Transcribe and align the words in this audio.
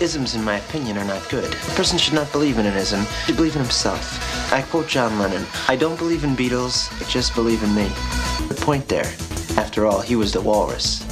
Isms, 0.00 0.34
in 0.34 0.44
my 0.44 0.58
opinion, 0.58 0.98
are 0.98 1.04
not 1.04 1.28
good. 1.30 1.52
A 1.52 1.74
person 1.74 1.98
should 1.98 2.14
not 2.14 2.30
believe 2.32 2.58
in 2.58 2.66
an 2.66 2.76
ism, 2.76 3.00
he 3.00 3.06
should 3.26 3.36
believe 3.36 3.56
in 3.56 3.62
himself. 3.62 4.52
I 4.52 4.62
quote 4.62 4.88
John 4.88 5.18
Lennon 5.18 5.46
I 5.68 5.76
don't 5.76 5.98
believe 5.98 6.24
in 6.24 6.36
Beatles, 6.36 6.92
I 7.00 7.08
just 7.08 7.34
believe 7.34 7.62
in 7.62 7.74
me. 7.74 7.88
The 8.48 8.58
point 8.60 8.88
there. 8.88 9.12
After 9.56 9.86
all, 9.86 10.00
he 10.00 10.16
was 10.16 10.32
the 10.32 10.40
walrus. 10.40 11.02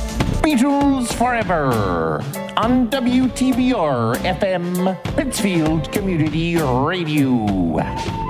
Beatles 0.42 1.12
Forever 1.14 2.22
on 2.56 2.88
WTBR 2.90 4.16
FM, 4.16 5.16
Pittsfield 5.16 5.90
Community 5.90 6.56
Radio. 6.56 8.23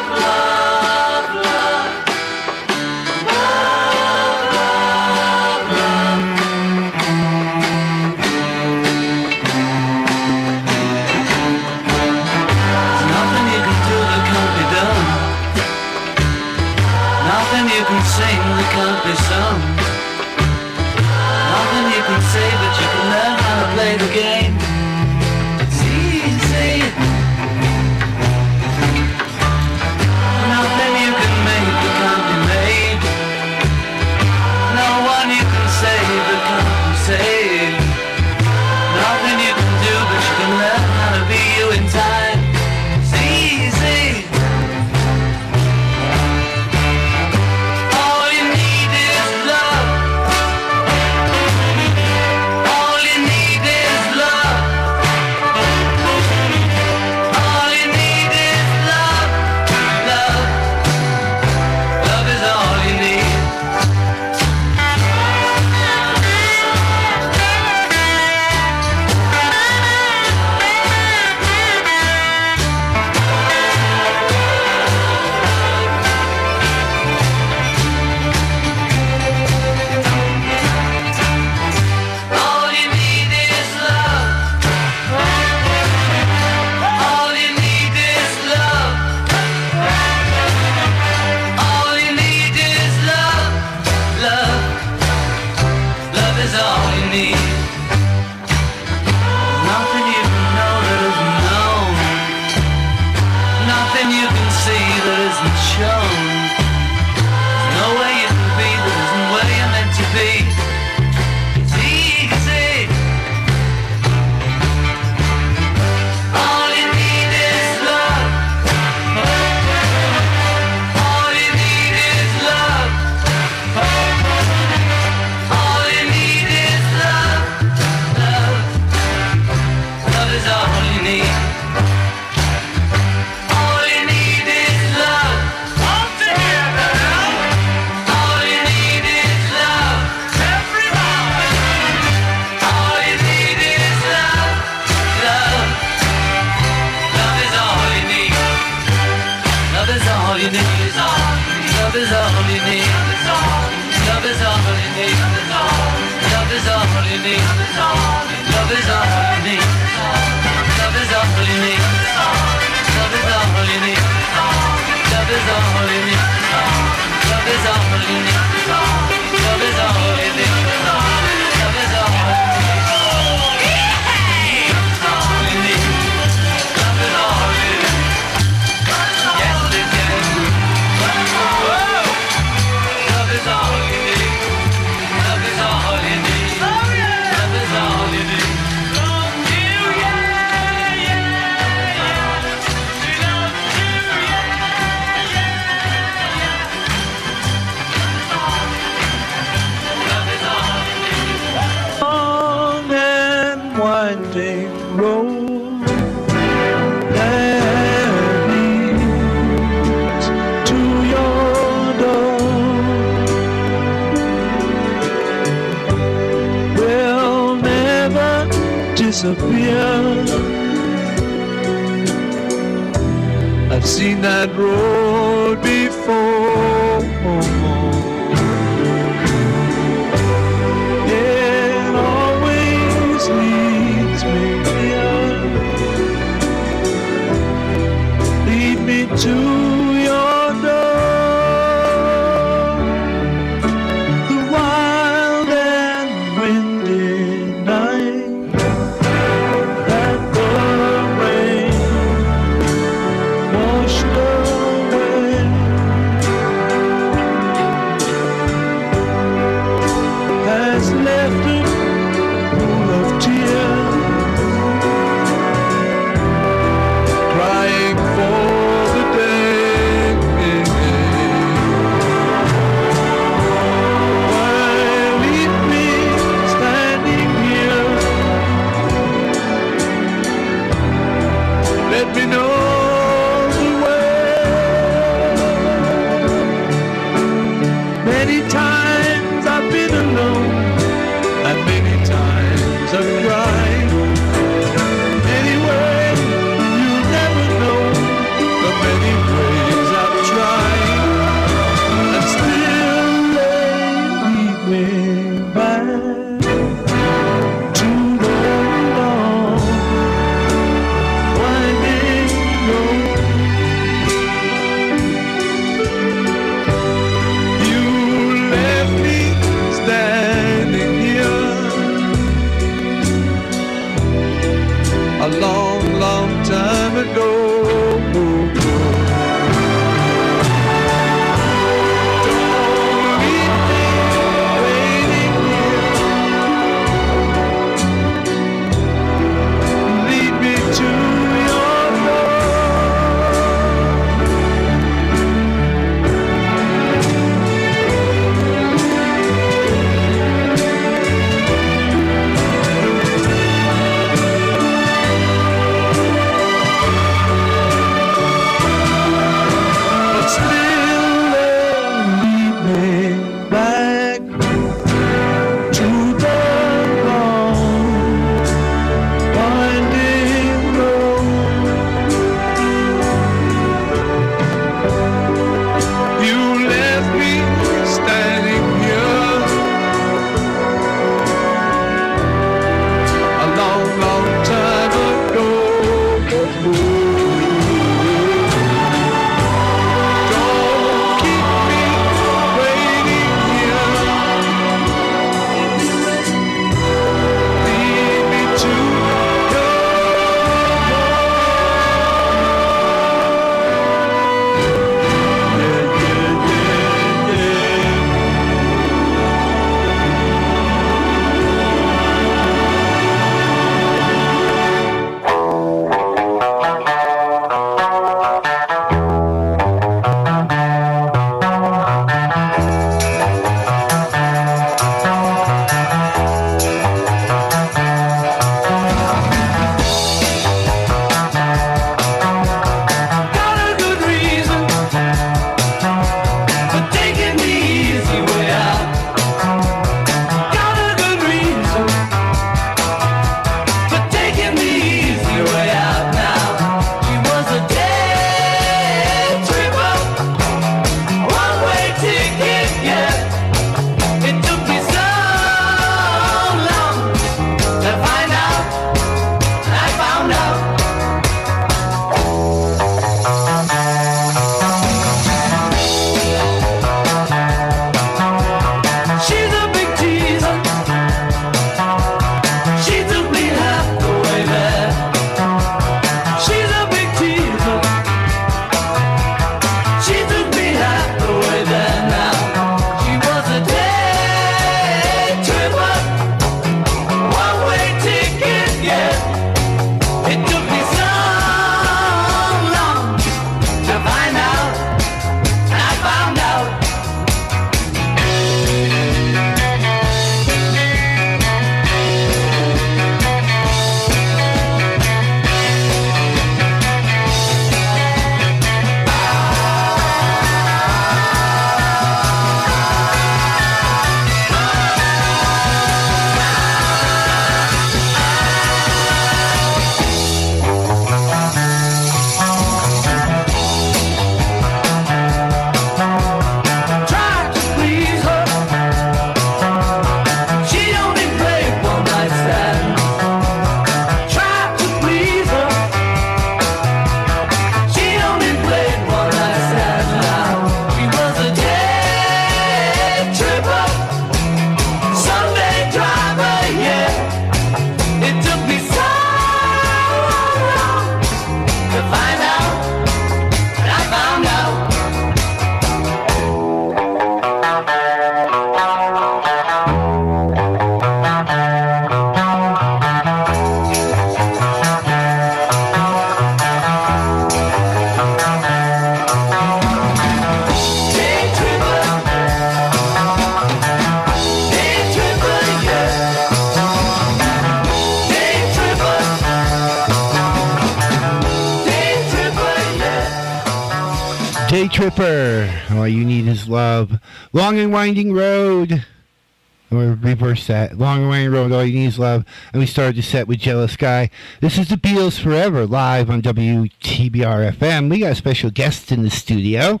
Or 590.64 590.74
reverse 590.74 590.90
that. 590.90 590.98
Long 590.98 591.20
and 591.20 591.28
winding 591.28 591.52
road. 591.52 591.72
All 591.72 591.84
you 591.84 591.98
need 591.98 592.06
is 592.06 592.18
love. 592.18 592.44
And 592.72 592.80
we 592.80 592.86
started 592.86 593.16
the 593.16 593.22
set 593.22 593.48
with 593.48 593.58
Jealous 593.58 593.96
Guy. 593.96 594.30
This 594.60 594.78
is 594.78 594.88
the 594.88 594.96
Beatles 594.96 595.40
Forever 595.40 595.86
live 595.86 596.30
on 596.30 596.42
WTBR 596.42 597.72
FM. 597.72 598.10
We 598.10 598.20
got 598.20 598.32
a 598.32 598.34
special 598.34 598.70
guest 598.70 599.12
in 599.12 599.22
the 599.22 599.30
studio. 599.30 600.00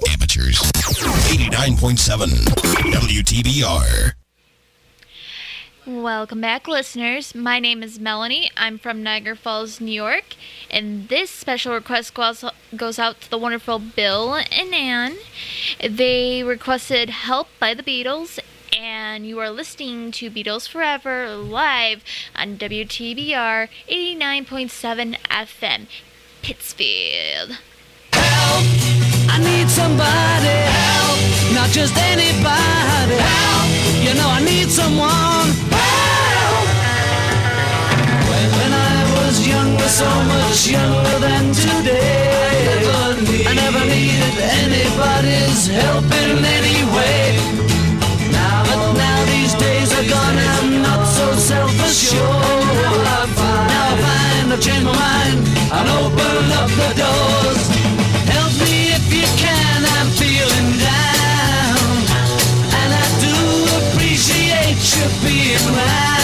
Amateurs. 0.51 0.72
89.7 1.31 2.27
WTBR. 2.91 4.13
Welcome 5.88 6.41
back, 6.41 6.67
listeners. 6.67 7.34
My 7.34 7.60
name 7.60 7.81
is 7.81 8.00
Melanie. 8.00 8.51
I'm 8.55 8.77
from 8.77 9.01
Niagara 9.01 9.36
Falls, 9.36 9.81
New 9.81 9.91
York, 9.91 10.36
and 10.70 11.10
this 11.10 11.31
special 11.31 11.74
request 11.74 12.13
goes, 12.13 12.46
goes 12.75 13.00
out 13.00 13.20
to 13.22 13.29
the 13.29 13.38
wonderful 13.38 13.79
Bill 13.79 14.36
and 14.36 14.74
Ann. 14.75 15.17
They 15.84 16.43
requested 16.43 17.10
Help 17.10 17.48
by 17.60 17.74
the 17.74 17.81
Beatles, 17.84 18.38
and 18.77 19.25
you 19.25 19.39
are 19.39 19.50
listening 19.50 20.12
to 20.13 20.29
Beatles 20.29 20.70
Forever 20.70 21.36
live 21.36 22.03
on 22.36 22.58
WTBR 22.58 23.70
89.7 23.89 25.17
FM, 25.17 25.88
Pittsfield. 26.43 27.58
I 29.30 29.38
need 29.40 29.70
somebody 29.70 30.56
help, 30.78 31.20
not 31.54 31.70
just 31.70 31.96
anybody 31.98 33.18
help. 33.18 33.68
You 34.06 34.13
know 34.18 34.30
I 34.30 34.42
need 34.44 34.70
someone 34.70 35.48
help. 35.70 36.68
When, 38.30 38.48
when 38.58 38.72
I 38.74 38.98
was 39.18 39.46
younger, 39.46 39.90
so 39.90 40.10
much 40.34 40.68
younger 40.68 41.18
than 41.20 41.54
today, 41.54 42.82
I 43.50 43.54
never 43.54 43.84
needed 43.86 44.36
anybody's 44.63 45.68
help 45.68 46.06
in 46.24 46.44
any 46.58 46.80
way. 46.96 47.38
Now, 48.32 48.63
but 48.68 48.94
now 48.94 49.20
these 49.25 49.54
days 49.56 49.90
are 49.98 50.08
gone, 50.10 50.38
I'm 50.56 50.82
not 50.82 51.06
so 51.06 51.25
self-assured. 51.36 52.66
Now 53.06 53.22
I 53.22 53.98
find 54.01 54.54
I've 54.54 54.62
changed 54.62 54.86
my 54.86 54.94
mind 54.94 55.40
and 55.78 55.88
open 56.01 56.51
up 56.60 56.70
the 56.80 56.90
doors. 57.00 57.61
Appreciate 65.04 65.66
you 65.66 65.72
being 65.72 66.20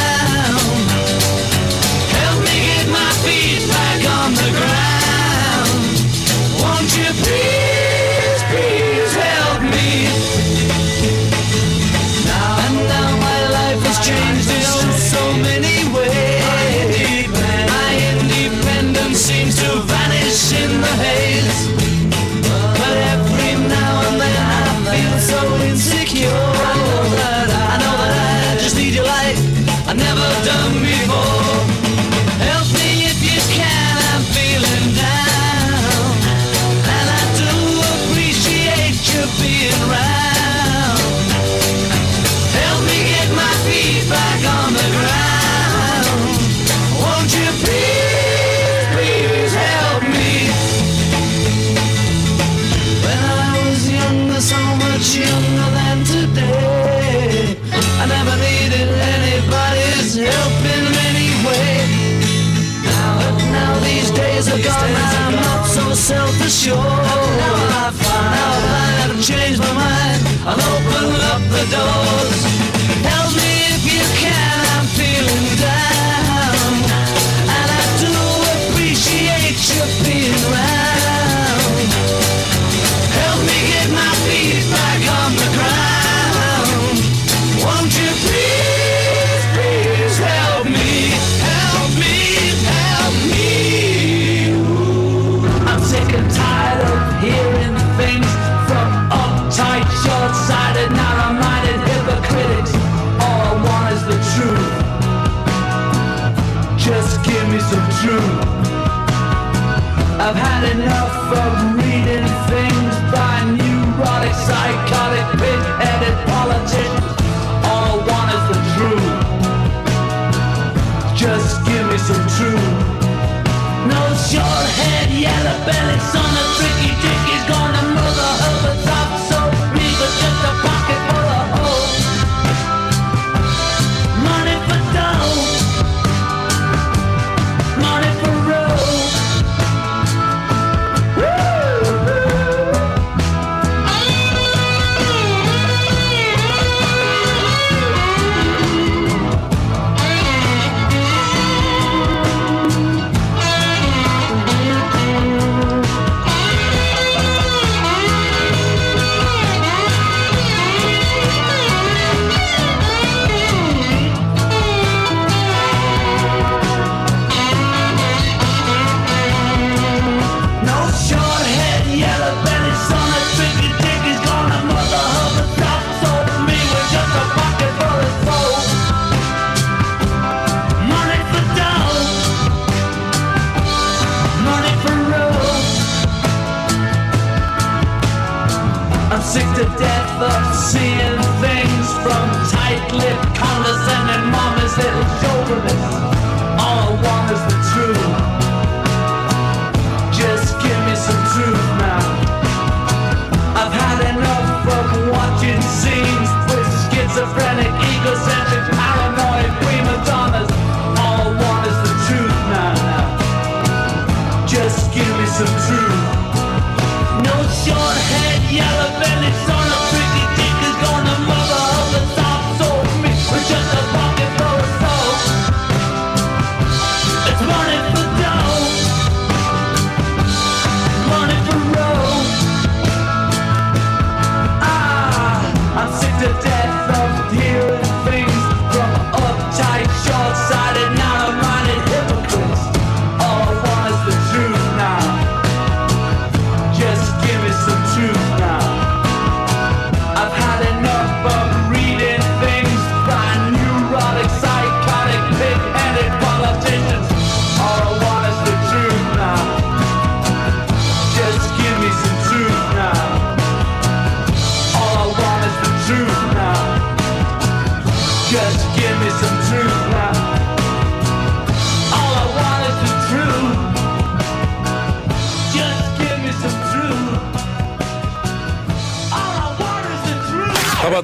self-assured. 66.67 66.96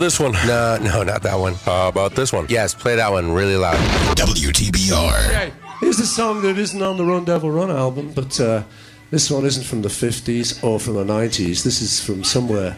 this 0.04 0.20
one? 0.20 0.34
No, 0.46 0.78
no, 0.82 1.02
not 1.04 1.24
that 1.24 1.40
one. 1.40 1.54
How 1.54 1.88
about 1.88 2.14
this 2.14 2.34
one? 2.34 2.46
Yes, 2.50 2.76
play 2.76 2.98
that 2.98 3.10
one 3.10 3.32
really 3.32 3.56
loud. 3.56 3.78
WTBR. 4.18 5.30
Okay. 5.30 5.54
Here's 5.80 6.00
a 6.00 6.06
song 6.06 6.42
that 6.42 6.58
isn't 6.58 6.82
on 6.82 6.98
the 6.98 7.06
Run 7.06 7.24
Devil 7.24 7.50
Run 7.50 7.72
album, 7.72 8.12
but 8.14 8.38
uh, 8.40 8.64
this 9.12 9.32
one 9.32 9.46
isn't 9.46 9.64
from 9.64 9.82
the 9.82 9.90
50s 9.90 10.62
or 10.62 10.78
from 10.78 10.96
the 10.96 11.06
90s. 11.06 11.64
This 11.64 11.82
is 11.82 12.04
from 12.04 12.26
somewhere 12.26 12.76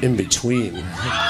in 0.00 0.16
between. 0.16 0.76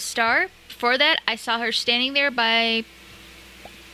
star. 0.00 0.48
Before 0.68 0.96
that, 0.98 1.20
I 1.26 1.36
saw 1.36 1.58
her 1.58 1.72
standing 1.72 2.14
there 2.14 2.30
by 2.30 2.84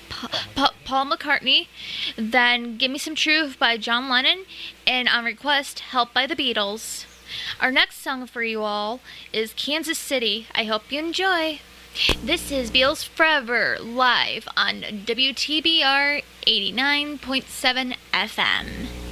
pa- 0.09 0.45
pa- 0.55 0.75
Paul 0.85 1.07
McCartney, 1.07 1.69
then 2.16 2.77
Give 2.77 2.90
Me 2.90 2.99
Some 2.99 3.14
Truth 3.14 3.59
by 3.59 3.77
John 3.77 4.09
Lennon, 4.09 4.45
and 4.87 5.09
on 5.09 5.25
request, 5.25 5.81
Help 5.81 6.12
by 6.14 6.27
the 6.27 6.37
Beatles. 6.37 7.07
Our 7.61 7.73
next 7.73 8.03
song 8.03 8.27
for 8.27 8.42
you 8.42 8.62
all 8.62 9.01
is 9.33 9.53
Kansas 9.55 9.99
City. 9.99 10.47
I 10.55 10.64
hope 10.64 10.90
you 10.92 10.99
enjoy. 11.01 11.61
This 12.23 12.53
is 12.53 12.71
Beatles 12.71 13.07
Forever 13.07 13.79
live 13.81 14.47
on 14.57 14.83
WTBR 14.83 16.23
89.7 16.47 17.97
FM. 18.12 19.06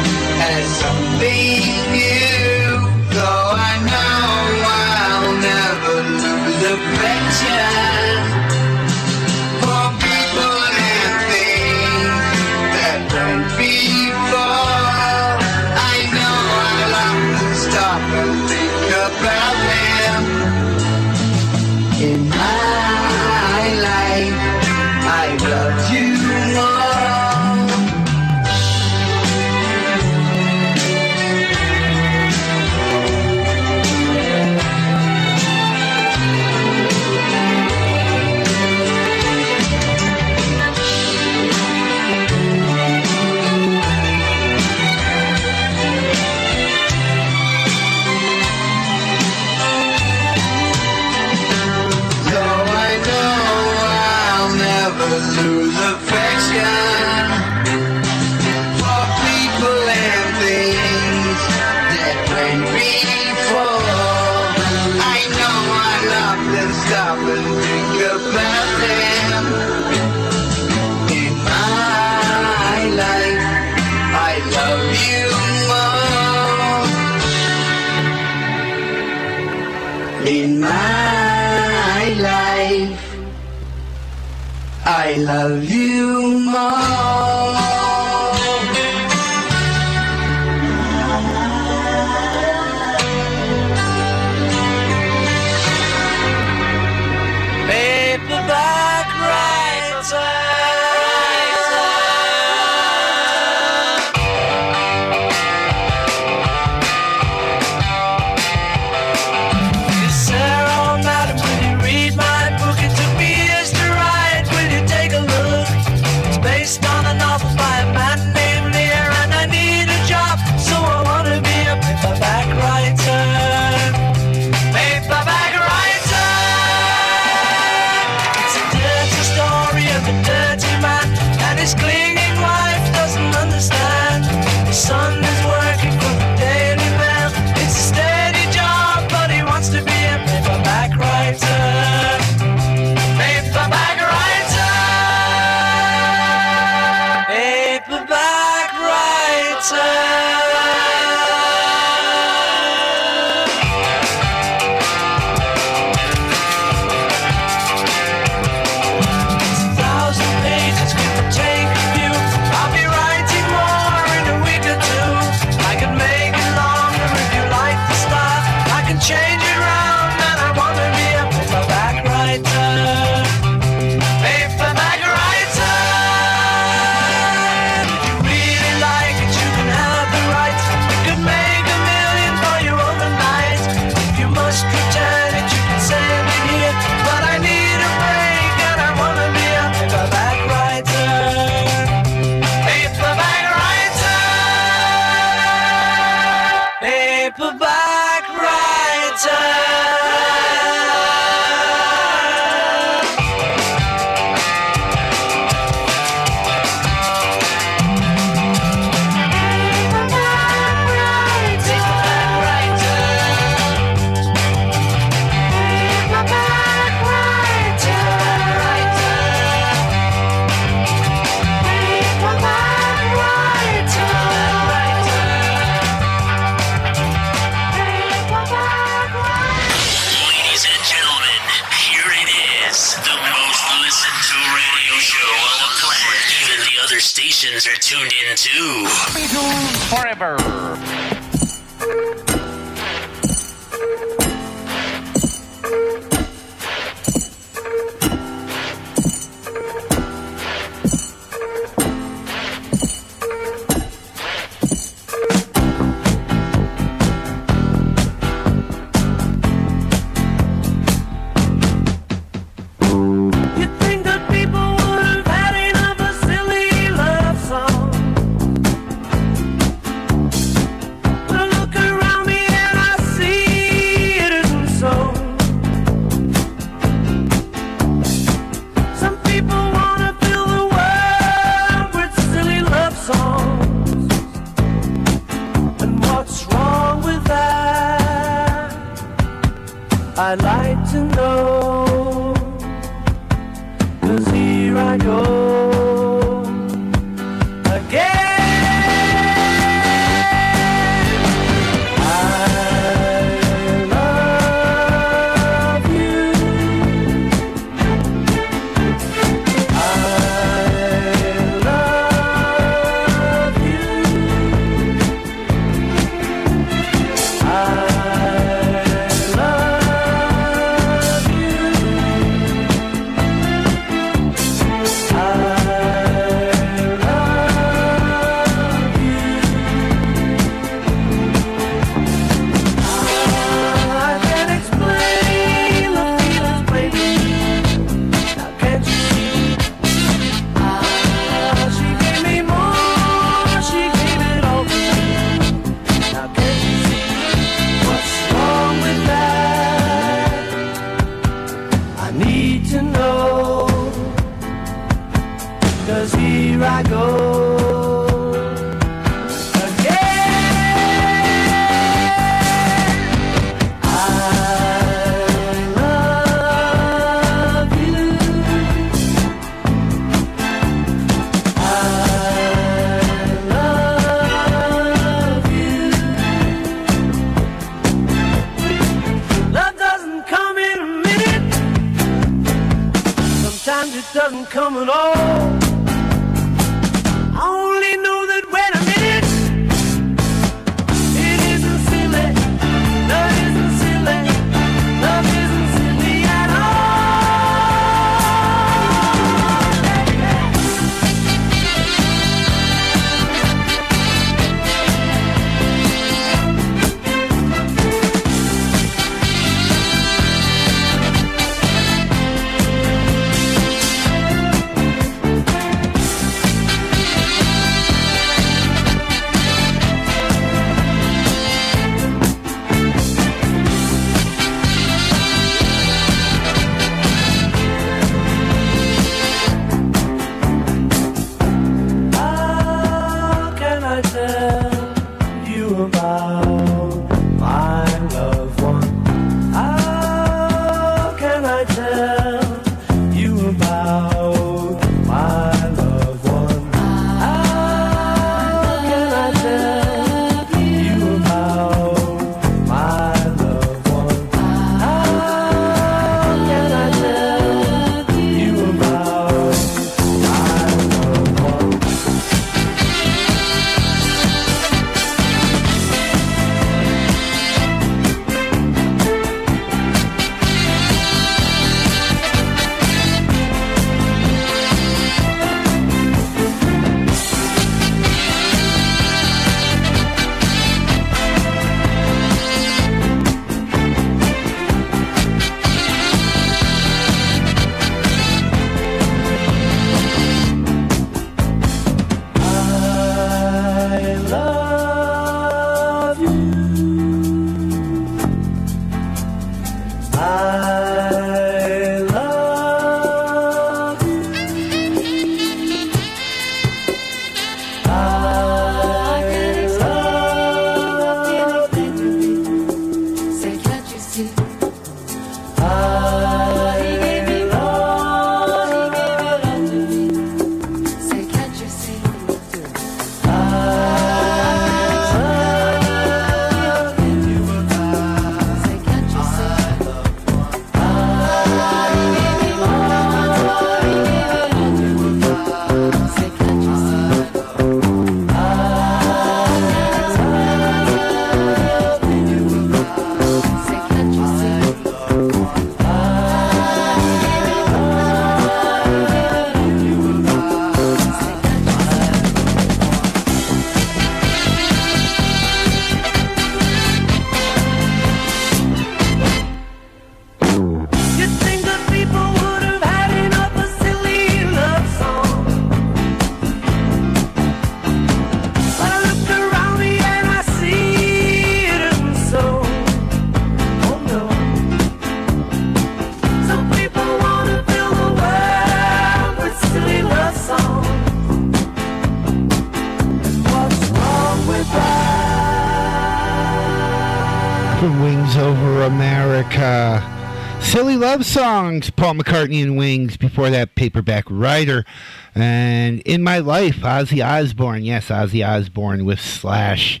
Songs, 591.62 591.90
Paul 591.90 592.14
McCartney 592.14 592.60
and 592.60 592.76
Wings. 592.76 593.16
Before 593.16 593.48
that, 593.48 593.76
Paperback 593.76 594.24
Writer. 594.28 594.84
And 595.32 596.00
In 596.00 596.20
My 596.20 596.38
Life, 596.38 596.78
Ozzy 596.78 597.24
Osbourne. 597.24 597.84
Yes, 597.84 598.08
Ozzy 598.08 598.44
Osbourne 598.44 599.04
with 599.04 599.20
Slash. 599.20 600.00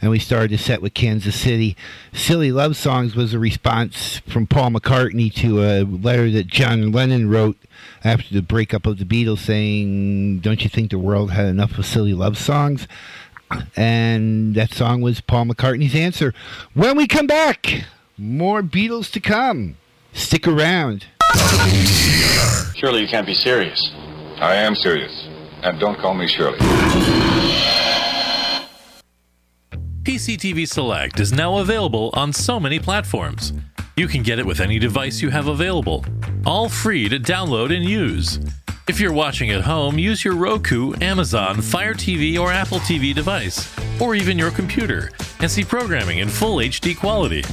And 0.00 0.10
we 0.10 0.18
started 0.18 0.52
the 0.52 0.56
set 0.56 0.80
with 0.80 0.94
Kansas 0.94 1.38
City. 1.38 1.76
Silly 2.14 2.50
Love 2.50 2.78
Songs 2.78 3.14
was 3.14 3.34
a 3.34 3.38
response 3.38 4.22
from 4.26 4.46
Paul 4.46 4.70
McCartney 4.70 5.30
to 5.34 5.62
a 5.62 5.84
letter 5.84 6.30
that 6.30 6.46
John 6.46 6.92
Lennon 6.92 7.28
wrote 7.28 7.58
after 8.02 8.32
the 8.32 8.40
breakup 8.40 8.86
of 8.86 8.96
the 8.96 9.04
Beatles 9.04 9.40
saying, 9.40 10.38
Don't 10.38 10.64
you 10.64 10.70
think 10.70 10.92
the 10.92 10.98
world 10.98 11.32
had 11.32 11.44
enough 11.44 11.76
of 11.76 11.84
silly 11.84 12.14
love 12.14 12.38
songs? 12.38 12.88
And 13.76 14.54
that 14.54 14.72
song 14.72 15.02
was 15.02 15.20
Paul 15.20 15.44
McCartney's 15.44 15.94
answer. 15.94 16.32
When 16.72 16.96
we 16.96 17.06
come 17.06 17.26
back, 17.26 17.84
more 18.16 18.62
Beatles 18.62 19.12
to 19.12 19.20
come. 19.20 19.76
Stick 20.12 20.46
around. 20.46 21.06
Surely 22.76 23.00
you 23.00 23.08
can't 23.08 23.26
be 23.26 23.34
serious. 23.34 23.90
I 24.36 24.54
am 24.56 24.74
serious. 24.74 25.28
And 25.62 25.78
don't 25.78 25.98
call 25.98 26.14
me 26.14 26.26
Shirley. 26.26 26.58
PCTV 30.02 30.66
Select 30.68 31.20
is 31.20 31.32
now 31.32 31.58
available 31.58 32.10
on 32.14 32.32
so 32.32 32.58
many 32.58 32.78
platforms. 32.78 33.52
You 33.96 34.08
can 34.08 34.22
get 34.22 34.38
it 34.38 34.46
with 34.46 34.60
any 34.60 34.78
device 34.78 35.22
you 35.22 35.30
have 35.30 35.46
available, 35.46 36.04
all 36.44 36.68
free 36.68 37.08
to 37.08 37.18
download 37.20 37.74
and 37.74 37.84
use. 37.84 38.40
If 38.88 38.98
you're 38.98 39.12
watching 39.12 39.50
at 39.50 39.60
home, 39.60 39.98
use 39.98 40.24
your 40.24 40.34
Roku, 40.34 40.92
Amazon, 41.00 41.62
Fire 41.62 41.94
TV, 41.94 42.36
or 42.36 42.50
Apple 42.50 42.78
TV 42.80 43.14
device, 43.14 43.72
or 44.00 44.16
even 44.16 44.36
your 44.36 44.50
computer, 44.50 45.10
and 45.38 45.48
see 45.48 45.62
programming 45.62 46.18
in 46.18 46.28
full 46.28 46.56
HD 46.56 46.98
quality. 46.98 47.44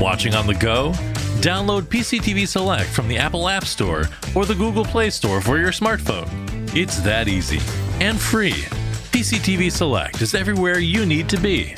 Watching 0.00 0.34
on 0.36 0.46
the 0.46 0.54
go? 0.54 0.94
Download 1.40 1.84
PCTV 1.84 2.46
Select 2.46 2.90
from 2.90 3.08
the 3.08 3.16
Apple 3.16 3.48
App 3.48 3.64
Store 3.64 4.04
or 4.34 4.44
the 4.44 4.54
Google 4.54 4.84
Play 4.84 5.08
Store 5.08 5.40
for 5.40 5.56
your 5.56 5.70
smartphone. 5.70 6.28
It's 6.76 6.98
that 7.00 7.28
easy 7.28 7.60
and 7.98 8.20
free. 8.20 8.66
PCTV 9.10 9.72
Select 9.72 10.20
is 10.20 10.34
everywhere 10.34 10.80
you 10.80 11.06
need 11.06 11.30
to 11.30 11.38
be. 11.38 11.74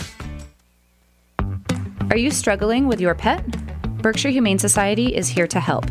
Are 2.11 2.17
you 2.17 2.33
struggling 2.33 2.89
with 2.89 3.01
your 3.01 3.15
pet? 3.15 3.47
Berkshire 4.03 4.31
Humane 4.31 4.59
Society 4.59 5.15
is 5.15 5.29
here 5.29 5.47
to 5.47 5.61
help. 5.61 5.87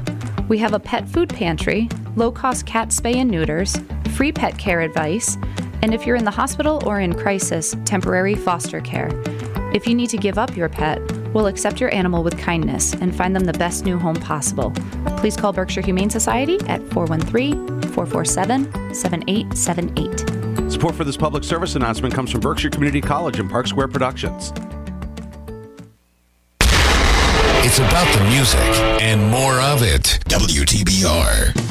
We 0.50 0.58
have 0.58 0.74
a 0.74 0.80
pet 0.80 1.08
food 1.08 1.30
pantry, 1.30 1.88
low 2.18 2.30
cost 2.30 2.66
cat 2.66 2.90
spay 2.90 3.16
and 3.16 3.32
neuters, 3.32 3.78
free 4.16 4.34
pet 4.34 4.58
care 4.58 4.82
advice, 4.82 5.38
and 5.82 5.94
if 5.94 6.06
you're 6.06 6.18
in 6.18 6.26
the 6.26 6.32
hospital 6.32 6.84
or 6.86 7.00
in 7.00 7.18
crisis, 7.18 7.74
temporary 7.86 8.36
foster 8.36 8.82
care. 8.82 9.10
If 9.74 9.88
you 9.88 9.96
need 9.96 10.10
to 10.10 10.18
give 10.18 10.38
up 10.38 10.58
your 10.58 10.68
pet, 10.68 11.00
we'll 11.34 11.48
accept 11.48 11.80
your 11.80 11.94
animal 11.94 12.24
with 12.24 12.38
kindness 12.38 12.94
and 12.94 13.16
find 13.16 13.36
them 13.36 13.46
the 13.46 13.54
best 13.54 13.86
new 13.86 13.98
home 13.98 14.16
possible. 14.16 14.72
Please 15.18 15.36
call 15.36 15.54
Berkshire 15.54 15.82
Humane 15.82 16.10
Society 16.10 16.60
at 16.68 16.82
413 16.92 17.82
447 17.94 18.94
7878. 18.94 20.72
Support 20.72 20.96
for 20.96 21.04
this 21.04 21.18
public 21.18 21.44
service 21.44 21.76
announcement 21.76 22.14
comes 22.14 22.32
from 22.32 22.42
Berkshire 22.42 22.70
Community 22.70 23.02
College 23.02 23.40
and 23.40 23.50
Park 23.50 23.68
Square 23.68 23.90
Productions. 23.90 24.54
It's 27.64 27.80
about 27.80 28.12
the 28.18 28.24
music 28.30 28.60
and 29.02 29.22
more 29.30 29.60
of 29.62 29.82
it. 29.84 30.20
WTBR. 30.28 31.71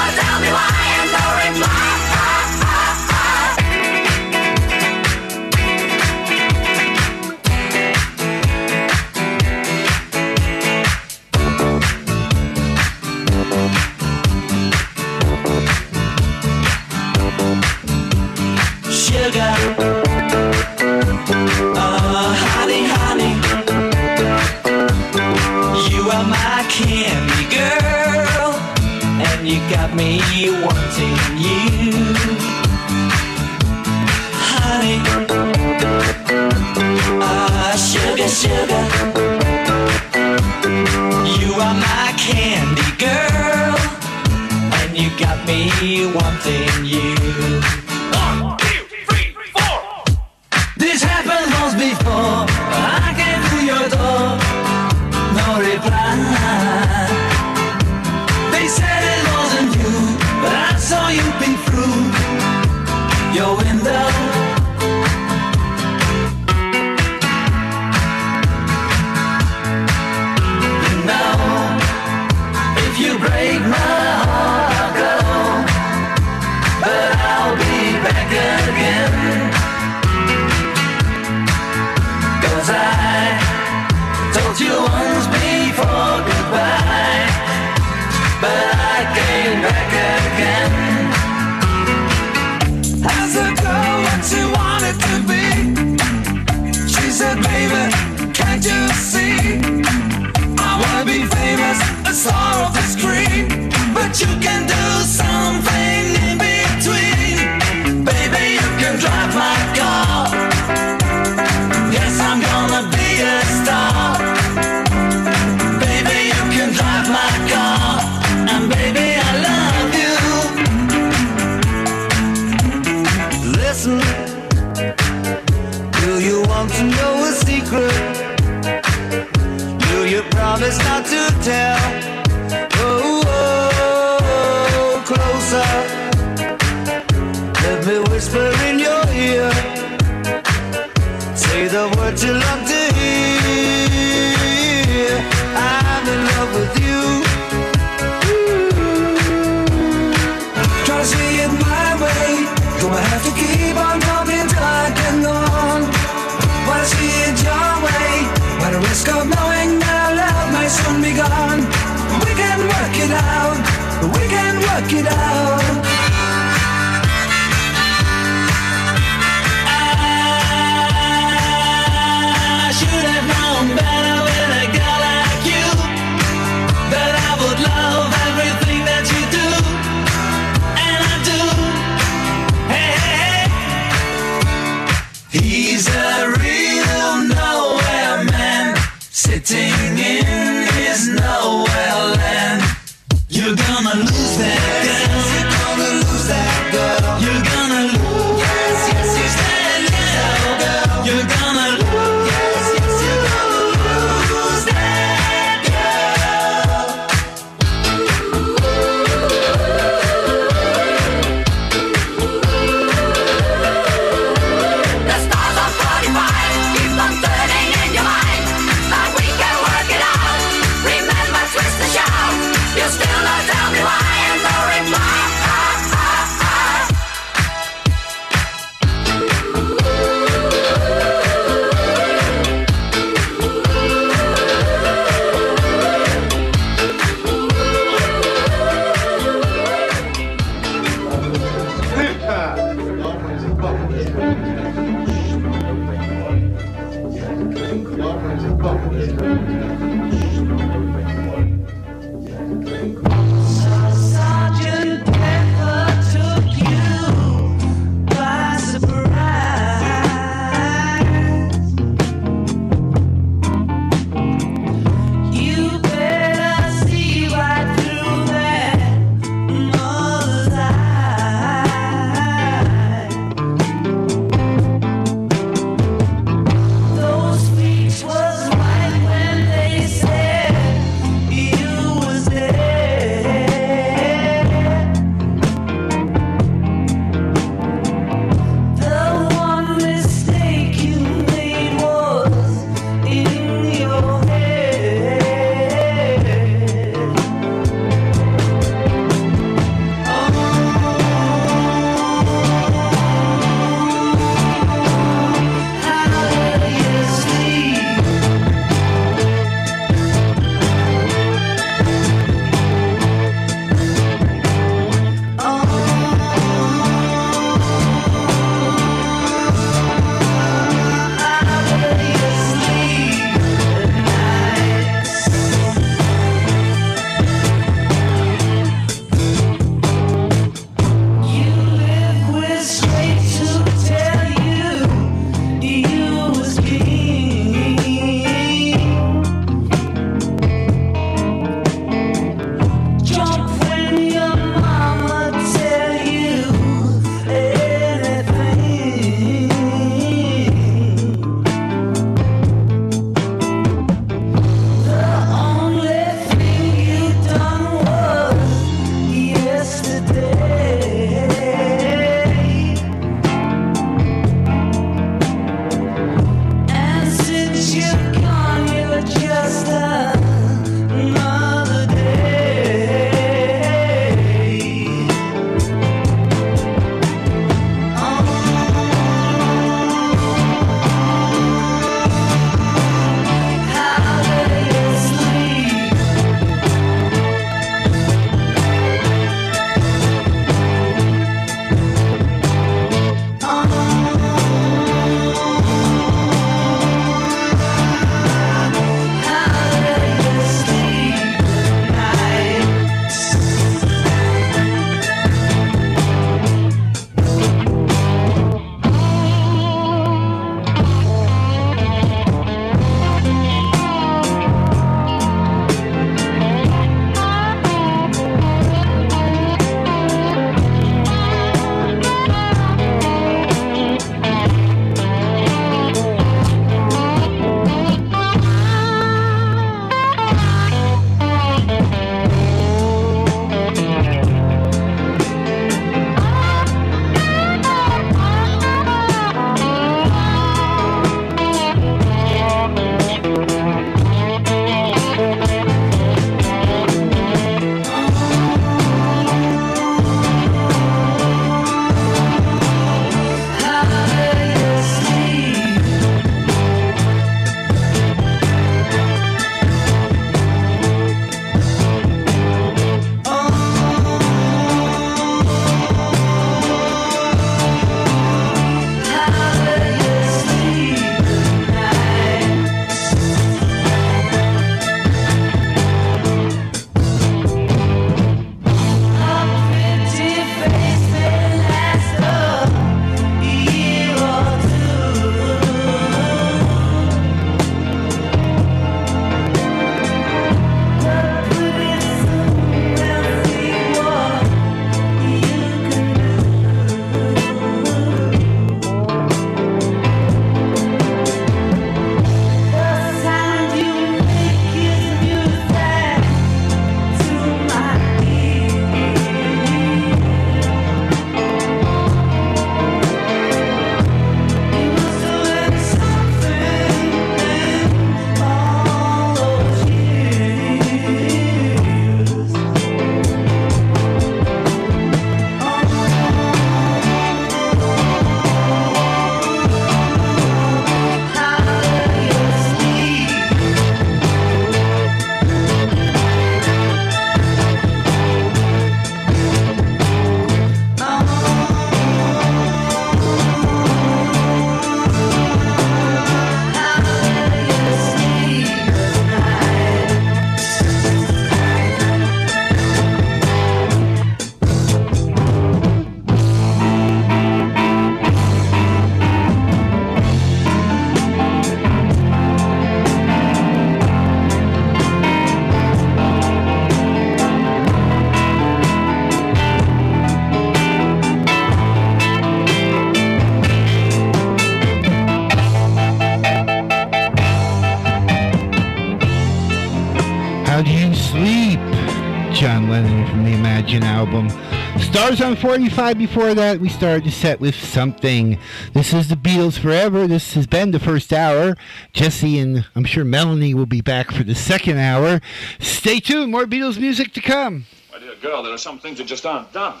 Stars 585.36 585.50
on 585.50 585.56
45 585.56 586.16
before 586.16 586.54
that, 586.54 586.80
we 586.80 586.88
started 586.88 587.24
the 587.24 587.30
set 587.30 587.60
with 587.60 587.74
something. 587.74 588.58
This 588.94 589.12
is 589.12 589.28
the 589.28 589.34
Beatles 589.34 589.78
Forever. 589.78 590.26
This 590.26 590.54
has 590.54 590.66
been 590.66 590.92
the 590.92 590.98
first 590.98 591.30
hour. 591.30 591.76
Jesse 592.14 592.58
and 592.58 592.86
I'm 592.94 593.04
sure 593.04 593.22
Melanie 593.22 593.74
will 593.74 593.84
be 593.84 594.00
back 594.00 594.30
for 594.30 594.44
the 594.44 594.54
second 594.54 594.96
hour. 594.96 595.42
Stay 595.78 596.20
tuned, 596.20 596.52
more 596.52 596.64
Beatles 596.64 596.98
music 596.98 597.34
to 597.34 597.42
come. 597.42 597.84
My 598.10 598.18
dear 598.18 598.34
girl, 598.36 598.62
there 598.62 598.72
are 598.72 598.78
some 598.78 598.98
things 598.98 599.18
that 599.18 599.26
just 599.26 599.44
aren't 599.44 599.70
done. 599.74 600.00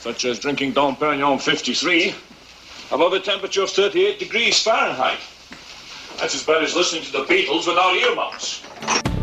Such 0.00 0.26
as 0.26 0.38
drinking 0.38 0.72
Dom 0.72 0.96
Perignon 0.96 1.40
53 1.40 2.14
above 2.90 3.14
a 3.14 3.20
temperature 3.20 3.62
of 3.62 3.70
38 3.70 4.18
degrees 4.18 4.62
Fahrenheit. 4.62 5.20
That's 6.18 6.34
as 6.34 6.44
bad 6.44 6.62
as 6.62 6.76
listening 6.76 7.04
to 7.04 7.12
the 7.12 7.24
Beatles 7.24 7.66
without 7.66 7.94
earmuffs. 7.94 8.62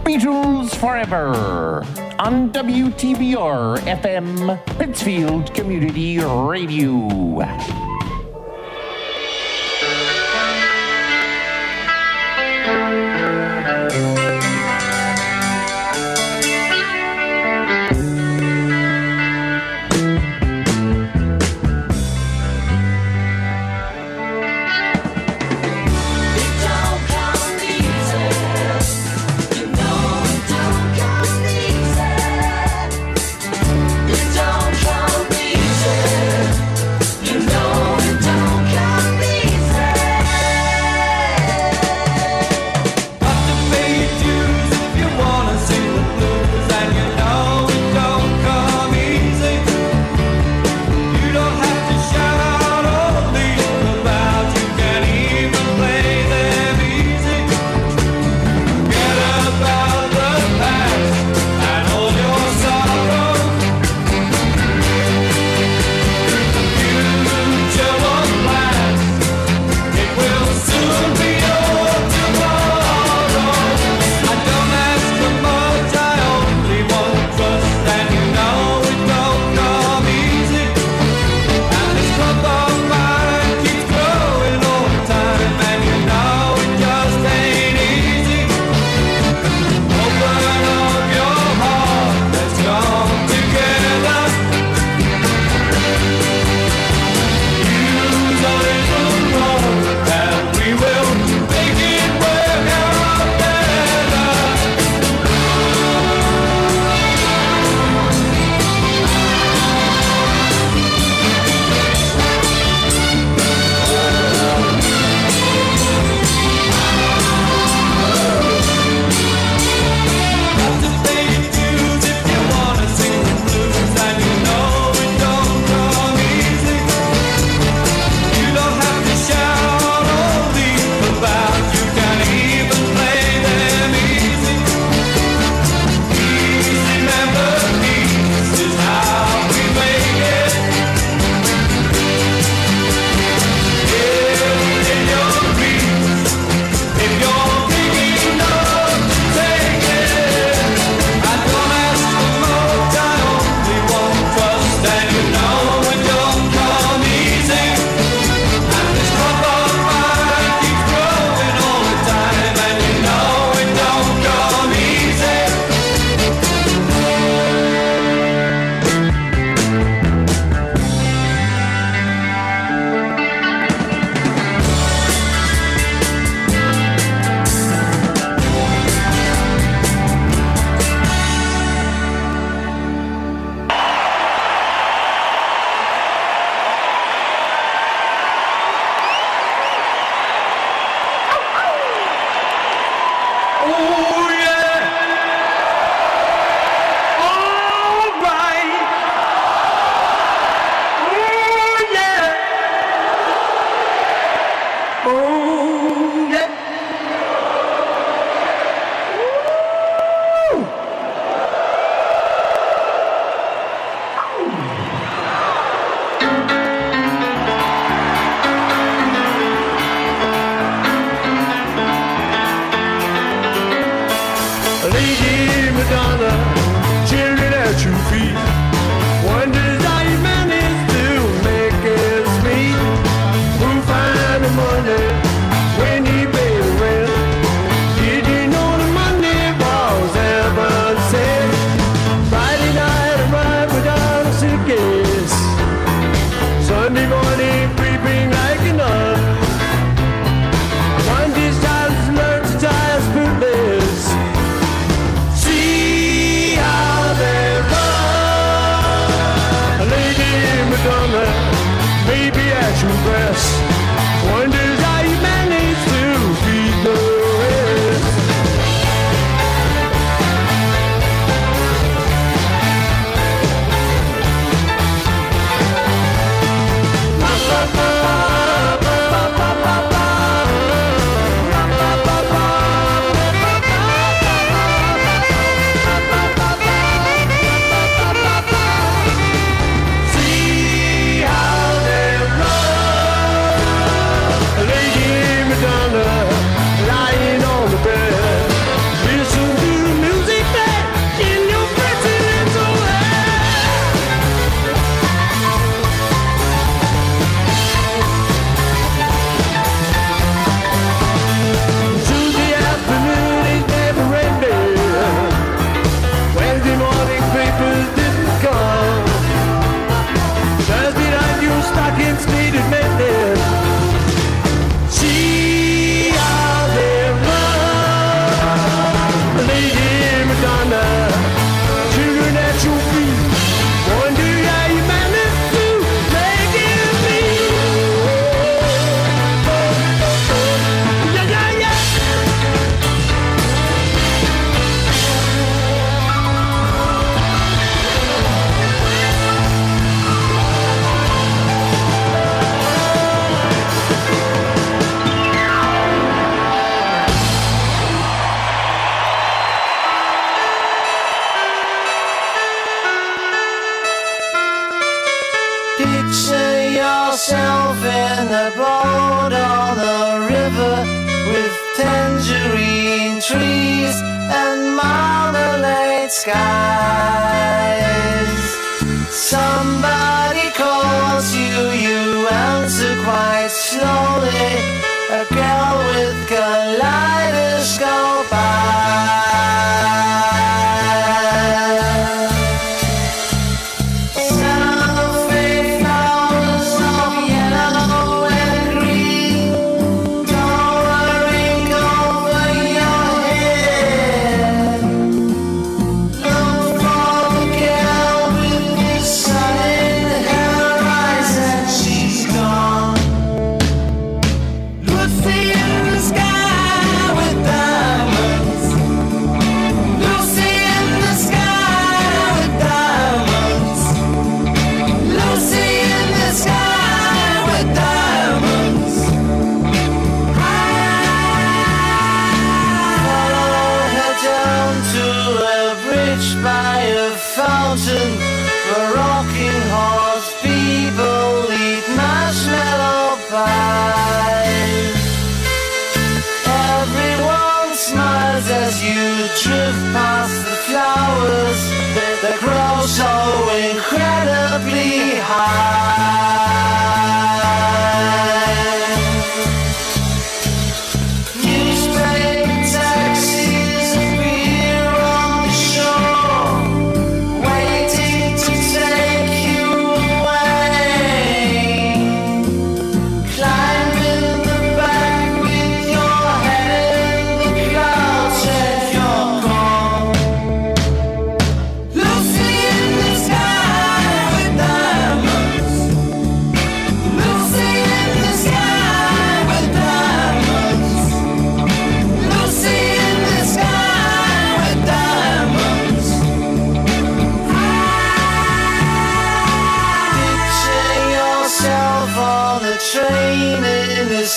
Beatles 0.06 0.76
Forever 0.76 1.84
on 2.20 2.52
WTBR 2.52 3.80
FM, 3.80 4.78
Pittsfield 5.06 5.54
Community 5.54 6.18
Radio. 6.18 7.85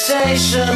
sensation 0.08 0.74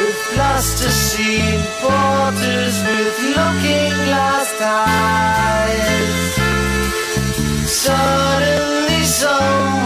with 0.00 0.16
plasticine 0.32 1.60
borders 1.82 2.76
with 2.84 3.18
looking 3.36 3.92
glass 4.06 4.50
eyes. 4.62 6.34
Suddenly, 7.68 9.04
someone. 9.04 9.81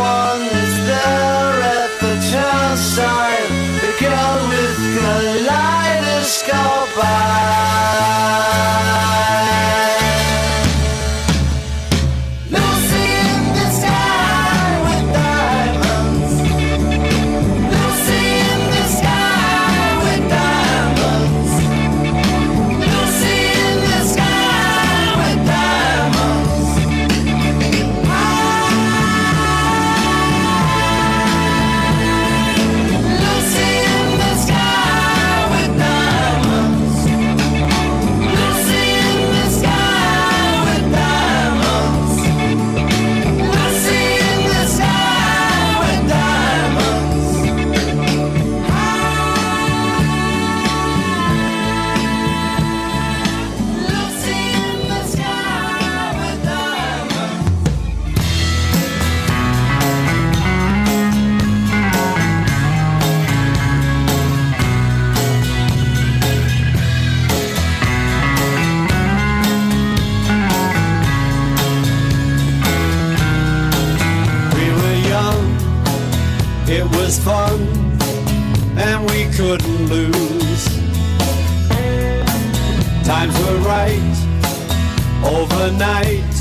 the 85.67 85.73
night, 85.79 86.35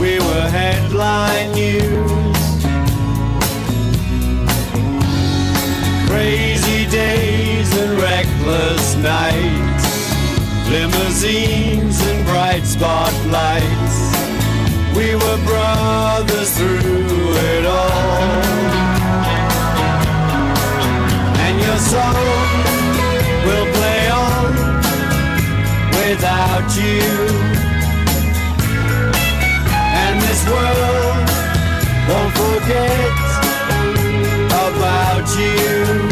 we 0.00 0.18
were 0.20 0.48
headline 0.48 1.50
news. 1.52 2.38
Crazy 6.08 6.88
days 6.88 7.68
and 7.78 7.98
reckless 7.98 8.94
nights, 8.96 9.86
limousines 10.70 12.00
and 12.06 12.24
bright 12.24 12.64
spotlights. 12.64 13.96
We 14.96 15.16
were 15.16 15.40
brothers 15.44 16.56
through 16.56 17.34
it 17.50 17.66
all. 17.66 18.22
And 21.44 21.54
your 21.66 21.78
song 21.92 22.26
will 23.46 23.68
play 23.78 24.10
on 24.10 24.52
without 25.98 26.68
you 26.76 27.61
this 30.42 30.50
world 30.50 31.28
won't 32.08 32.32
forget 32.34 33.12
about 34.50 35.38
you. 35.38 36.11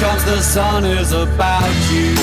comes 0.00 0.24
the 0.24 0.40
sun 0.40 0.84
is 0.84 1.12
about 1.12 1.74
you. 1.90 2.14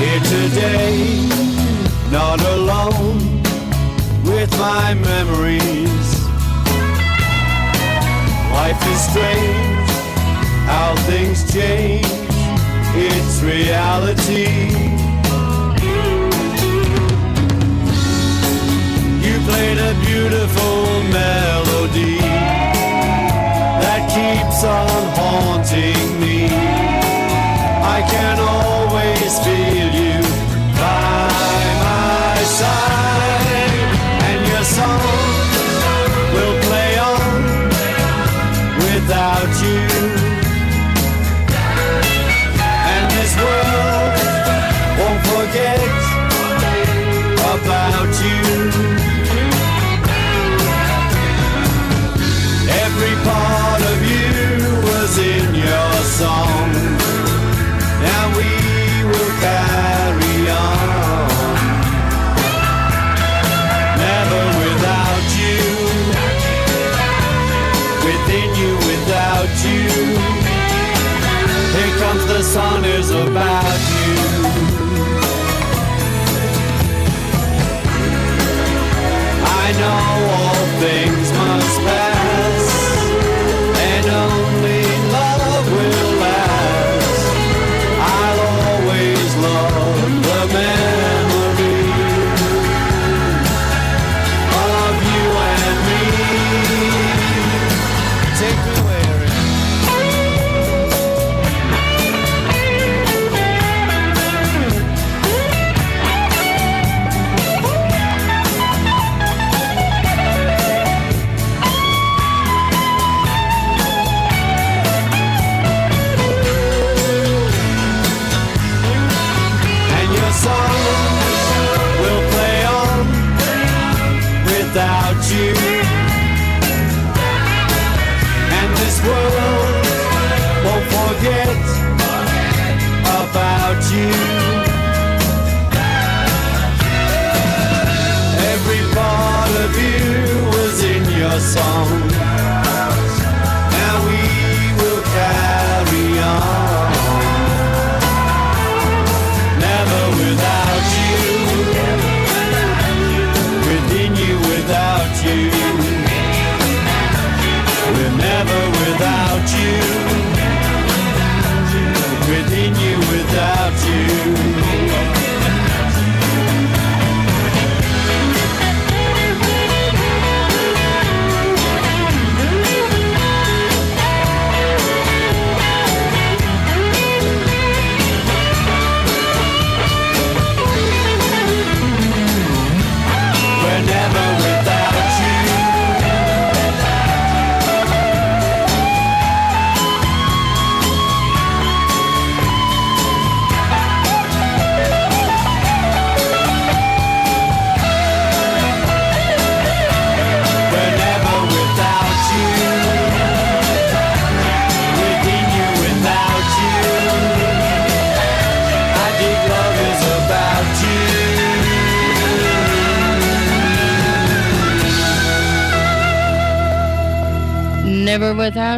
Here 0.00 0.22
today, 0.34 1.28
not 2.10 2.40
alone 2.40 3.42
with 4.24 4.50
my 4.58 4.94
memories. 4.94 6.08
Life 8.52 8.82
is 8.92 9.00
strange, 9.10 9.90
how 10.66 10.94
things 11.06 11.52
change, 11.52 12.06
it's 12.96 13.42
reality. 13.42 14.87
Played 19.58 19.78
a 19.78 19.94
beautiful 20.06 20.78
melody 21.18 22.18
that 23.82 24.02
keeps 24.14 24.60
on 24.62 25.02
haunting 25.18 26.08
me. 26.22 26.38
I 27.96 27.98
can 28.12 28.36
always 28.38 29.30
feel 29.44 29.88
you 29.97 29.97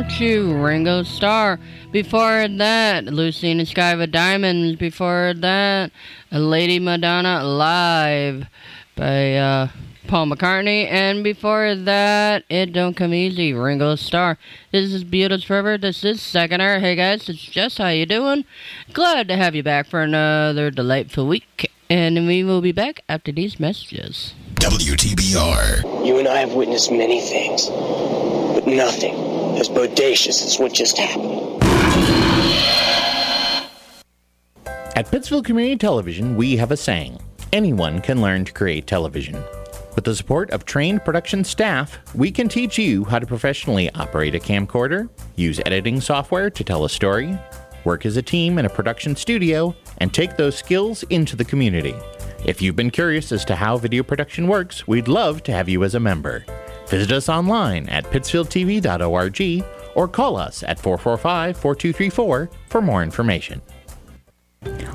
Without 0.01 0.19
You, 0.19 0.55
Ringo 0.55 1.03
Starr. 1.03 1.61
Before 1.93 2.49
that, 2.49 3.05
Lucy 3.05 3.51
in 3.51 3.59
the 3.59 3.67
Sky 3.67 3.95
with 3.95 4.11
Diamonds. 4.11 4.79
Before 4.79 5.35
that, 5.37 5.93
Lady 6.33 6.79
Madonna 6.79 7.45
Live 7.45 8.47
by 8.97 9.37
uh, 9.37 9.69
Paul 10.07 10.29
McCartney. 10.29 10.91
And 10.91 11.23
before 11.23 11.75
that, 11.75 12.45
It 12.49 12.73
Don't 12.73 12.95
Come 12.95 13.13
Easy, 13.13 13.53
Ringo 13.53 13.95
Starr. 13.95 14.39
This 14.73 14.91
is 14.91 15.05
Beatles 15.05 15.45
Forever. 15.45 15.77
This 15.77 16.03
is 16.03 16.23
Second 16.23 16.63
Hour. 16.63 16.79
Hey 16.79 16.97
guys, 16.97 17.29
it's 17.29 17.43
Jess. 17.43 17.77
How 17.77 17.89
you 17.89 18.07
doing? 18.07 18.47
Glad 18.95 19.29
to 19.29 19.37
have 19.37 19.55
you 19.55 19.63
back 19.63 19.87
for 19.87 20.01
another 20.01 20.71
delightful 20.71 21.29
week. 21.29 21.71
And 21.91 22.27
we 22.27 22.43
will 22.43 22.63
be 22.63 22.73
back 22.73 23.03
after 23.07 23.33
these 23.33 23.61
messages. 23.61 24.33
WTBR. 24.55 26.07
You 26.07 26.19
and 26.19 26.27
I 26.27 26.39
have 26.39 26.55
witnessed 26.55 26.91
many 26.91 27.21
things, 27.21 27.67
but 27.67 28.67
nothing 28.67 29.40
as 29.57 29.69
bodacious 29.69 30.45
as 30.45 30.59
what 30.59 30.73
just 30.73 30.99
happened. 30.99 31.63
At 34.97 35.11
Pittsfield 35.11 35.47
Community 35.47 35.77
Television, 35.77 36.37
we 36.37 36.57
have 36.57 36.73
a 36.73 36.77
saying 36.77 37.19
anyone 37.53 38.01
can 38.01 38.21
learn 38.21 38.45
to 38.45 38.53
create 38.53 38.87
television. 38.87 39.43
With 39.95 40.05
the 40.05 40.15
support 40.15 40.51
of 40.51 40.65
trained 40.65 41.05
production 41.05 41.43
staff, 41.43 41.99
we 42.15 42.31
can 42.31 42.49
teach 42.49 42.79
you 42.79 43.05
how 43.05 43.19
to 43.19 43.27
professionally 43.27 43.91
operate 43.95 44.35
a 44.35 44.39
camcorder, 44.39 45.09
use 45.37 45.61
editing 45.67 46.01
software 46.01 46.51
to 46.51 46.65
tell 46.65 46.85
a 46.85 46.89
story, 46.89 47.37
work 47.85 48.07
as 48.07 48.17
a 48.17 48.23
team 48.23 48.59
in 48.59 48.67
a 48.67 48.71
production 48.71 49.17
studio, 49.17 49.75
and 49.99 50.13
take 50.13 50.37
those 50.37 50.57
skills 50.57 51.03
into 51.05 51.35
the 51.35 51.45
community. 51.45 51.95
If 52.45 52.63
you've 52.63 52.77
been 52.77 52.91
curious 52.91 53.33
as 53.33 53.45
to 53.47 53.57
how 53.57 53.79
video 53.79 54.03
production 54.03 54.49
works, 54.49 54.87
we'd 54.87 55.09
love 55.09 55.43
to 55.45 55.53
have 55.53 55.69
you 55.69 55.83
as 55.85 55.95
a 55.95 56.01
member. 56.01 56.45
Visit 56.91 57.13
us 57.13 57.29
online 57.29 57.89
at 57.89 58.05
pittsfieldtv.org 58.05 59.65
or 59.95 60.09
call 60.09 60.37
us 60.37 60.65
at 60.65 60.81
445 60.81 61.57
4234 61.57 62.51
for 62.69 62.83
more 62.83 63.03
information. 63.05 63.63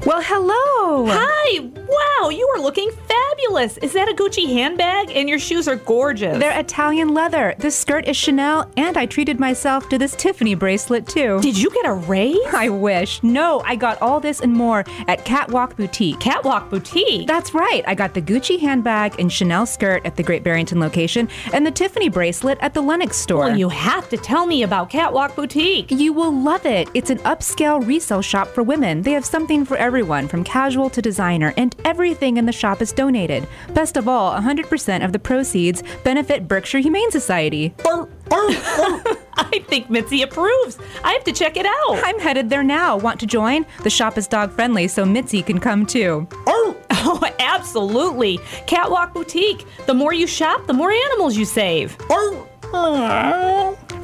Well, 0.05 0.21
hello. 0.21 1.07
Hi. 1.09 1.59
Wow, 1.59 2.29
you 2.29 2.45
are 2.55 2.61
looking 2.61 2.91
fabulous. 3.35 3.77
Is 3.77 3.93
that 3.93 4.09
a 4.09 4.13
Gucci 4.13 4.47
handbag? 4.47 5.11
And 5.15 5.27
your 5.27 5.39
shoes 5.39 5.67
are 5.67 5.75
gorgeous. 5.75 6.37
They're 6.37 6.57
Italian 6.59 7.13
leather. 7.13 7.55
This 7.57 7.77
skirt 7.77 8.07
is 8.07 8.17
Chanel, 8.17 8.69
and 8.77 8.97
I 8.97 9.05
treated 9.05 9.39
myself 9.39 9.89
to 9.89 9.97
this 9.97 10.15
Tiffany 10.15 10.55
bracelet 10.55 11.07
too. 11.07 11.39
Did 11.41 11.57
you 11.57 11.69
get 11.69 11.85
a 11.85 11.93
raise? 11.93 12.37
I 12.53 12.69
wish. 12.69 13.21
No, 13.23 13.61
I 13.65 13.75
got 13.75 14.01
all 14.01 14.19
this 14.19 14.39
and 14.41 14.53
more 14.53 14.85
at 15.07 15.25
Catwalk 15.25 15.75
Boutique. 15.75 16.19
Catwalk 16.19 16.69
Boutique? 16.69 17.27
That's 17.27 17.53
right. 17.53 17.83
I 17.87 17.95
got 17.95 18.13
the 18.13 18.21
Gucci 18.21 18.59
handbag 18.59 19.19
and 19.19 19.31
Chanel 19.31 19.65
skirt 19.65 20.05
at 20.05 20.15
the 20.15 20.23
Great 20.23 20.43
Barrington 20.43 20.79
location 20.79 21.27
and 21.53 21.65
the 21.65 21.71
Tiffany 21.71 22.09
bracelet 22.09 22.57
at 22.61 22.73
the 22.73 22.81
Lenox 22.81 23.17
store. 23.17 23.47
Well, 23.47 23.57
you 23.57 23.69
have 23.69 24.09
to 24.09 24.17
tell 24.17 24.45
me 24.45 24.63
about 24.63 24.89
Catwalk 24.89 25.35
Boutique. 25.35 25.91
You 25.91 26.13
will 26.13 26.33
love 26.33 26.65
it. 26.65 26.89
It's 26.93 27.09
an 27.09 27.19
upscale 27.19 27.85
resale 27.85 28.21
shop 28.21 28.47
for 28.47 28.63
women. 28.63 29.01
They 29.01 29.11
have 29.11 29.25
something 29.25 29.65
for 29.65 29.77
everyone, 29.77 30.27
from 30.27 30.43
casual 30.43 30.89
to 30.91 31.01
designer, 31.01 31.53
and 31.57 31.75
everything 31.83 32.37
in 32.37 32.45
the 32.45 32.51
shop 32.51 32.81
is 32.81 32.91
donated. 32.91 33.24
Best 33.73 33.97
of 33.97 34.07
all, 34.07 34.33
100% 34.33 35.03
of 35.05 35.11
the 35.11 35.19
proceeds 35.19 35.83
benefit 36.03 36.47
Berkshire 36.47 36.79
Humane 36.79 37.11
Society. 37.11 37.73
I 38.31 39.63
think 39.67 39.89
Mitzi 39.89 40.21
approves. 40.21 40.77
I 41.03 41.11
have 41.13 41.23
to 41.25 41.31
check 41.31 41.57
it 41.57 41.65
out. 41.65 42.01
I'm 42.03 42.19
headed 42.19 42.49
there 42.49 42.63
now. 42.63 42.97
Want 42.97 43.19
to 43.19 43.25
join? 43.25 43.65
The 43.83 43.89
shop 43.89 44.17
is 44.17 44.27
dog 44.27 44.51
friendly, 44.51 44.87
so 44.87 45.05
Mitzi 45.05 45.41
can 45.41 45.59
come 45.59 45.85
too. 45.85 46.27
Oh, 47.07 47.21
absolutely. 47.39 48.39
Catwalk 48.65 49.13
Boutique. 49.13 49.63
The 49.85 49.93
more 49.93 50.11
you 50.11 50.25
shop, 50.25 50.65
the 50.65 50.73
more 50.73 50.91
animals 50.91 51.37
you 51.37 51.45
save. 51.45 51.95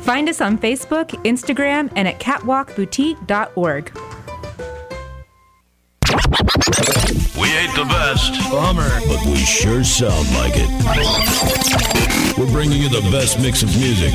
Find 0.01 0.29
us 0.29 0.39
on 0.39 0.59
Facebook, 0.59 1.07
Instagram, 1.23 1.91
and 1.95 2.07
at 2.07 2.19
catwalkboutique.org. 2.19 3.91
We 7.39 7.47
ain't 7.47 7.73
the 7.75 7.85
best. 7.85 8.33
Bummer. 8.51 8.89
But 9.07 9.25
we 9.25 9.37
sure 9.37 9.83
sound 9.83 10.29
like 10.33 10.53
it. 10.55 10.69
We're 12.37 12.51
bringing 12.51 12.81
you 12.81 12.89
the 12.89 13.01
best 13.09 13.39
mix 13.39 13.63
of 13.63 13.69
music. 13.77 14.13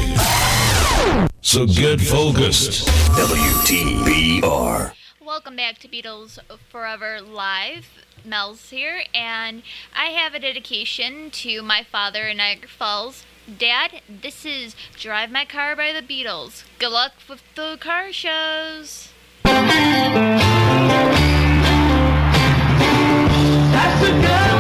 So 1.41 1.67
get 1.67 2.01
focused. 2.01 2.87
WTBR. 3.17 4.93
Welcome 5.25 5.57
back 5.57 5.79
to 5.79 5.89
Beatles 5.89 6.39
Forever 6.71 7.23
Live. 7.23 7.87
Mel's 8.25 8.71
here, 8.71 9.05
and 9.15 9.63
I 9.97 10.07
have 10.07 10.35
a 10.35 10.39
dedication 10.39 11.31
to 11.31 11.63
my 11.63 11.85
father 11.85 12.29
in 12.29 12.37
Niagara 12.37 12.69
Falls. 12.69 13.25
Dad, 13.47 14.03
this 14.09 14.45
is 14.45 14.75
Drive 14.99 15.31
My 15.31 15.45
Car 15.45 15.75
by 15.77 15.93
the 15.93 16.03
Beatles. 16.03 16.65
Good 16.79 16.91
luck 16.91 17.13
with 17.29 17.43
the 17.55 17.79
car 17.81 18.13
shows. 18.13 19.11
That's 23.77 24.01
the 24.01 24.11
girl 24.23 24.56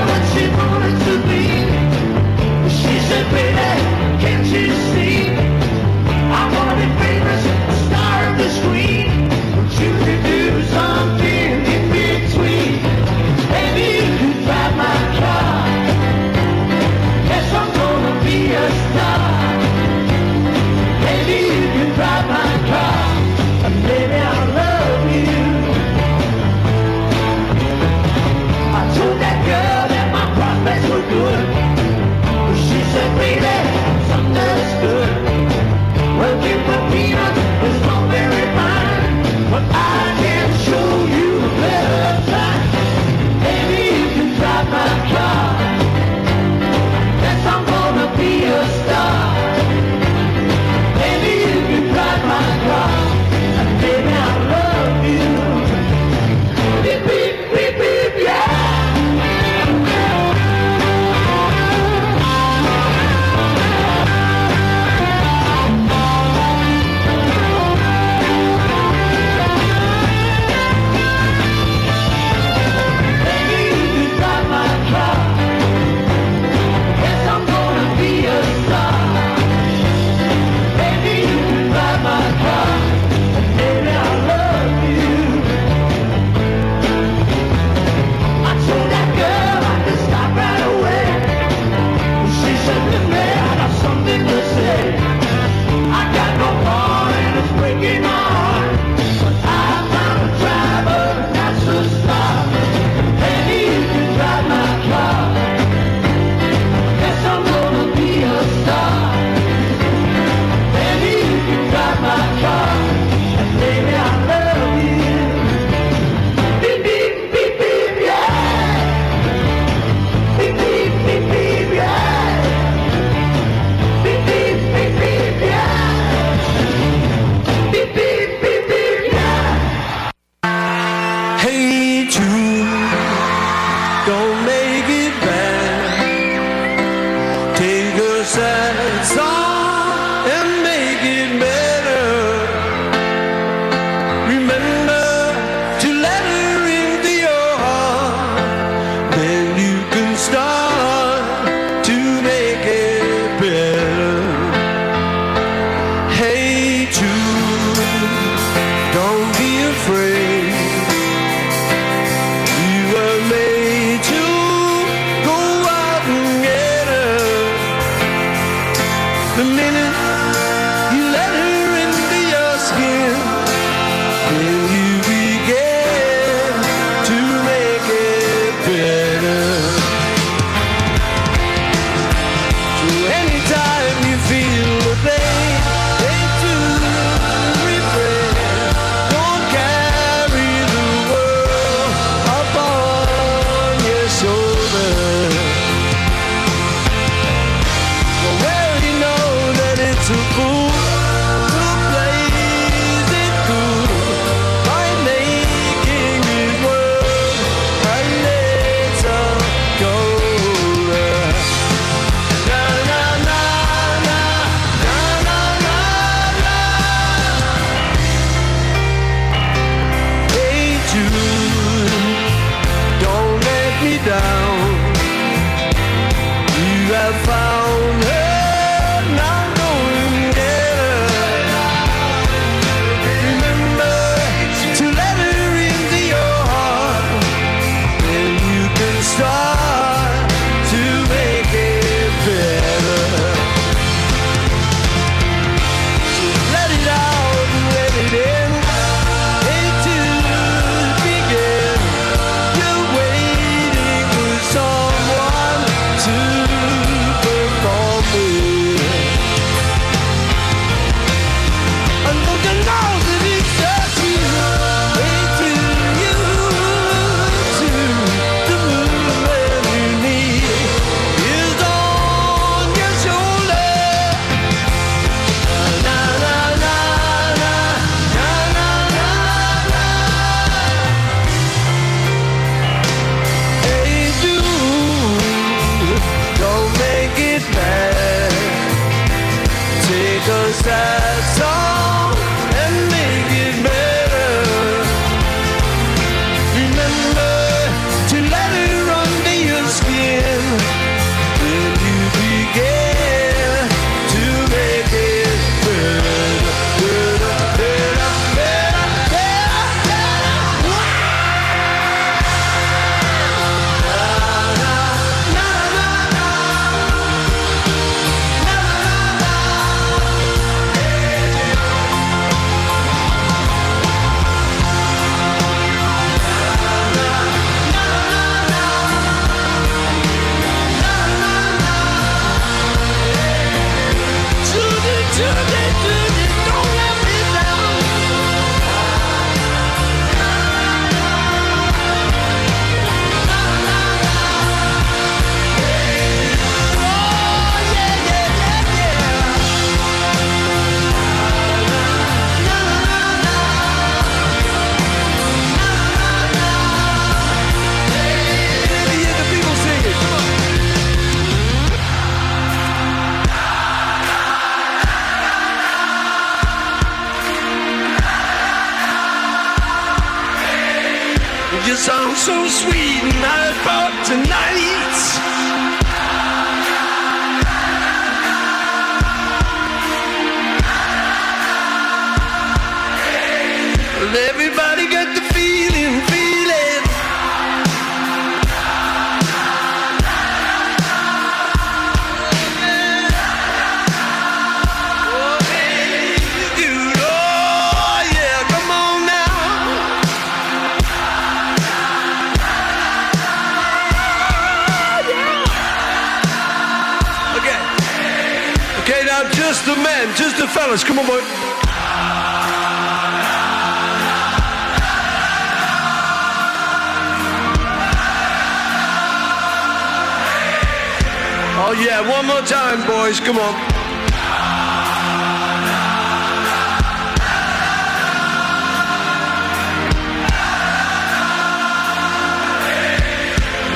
Come 423.27 423.39
on. 423.39 423.55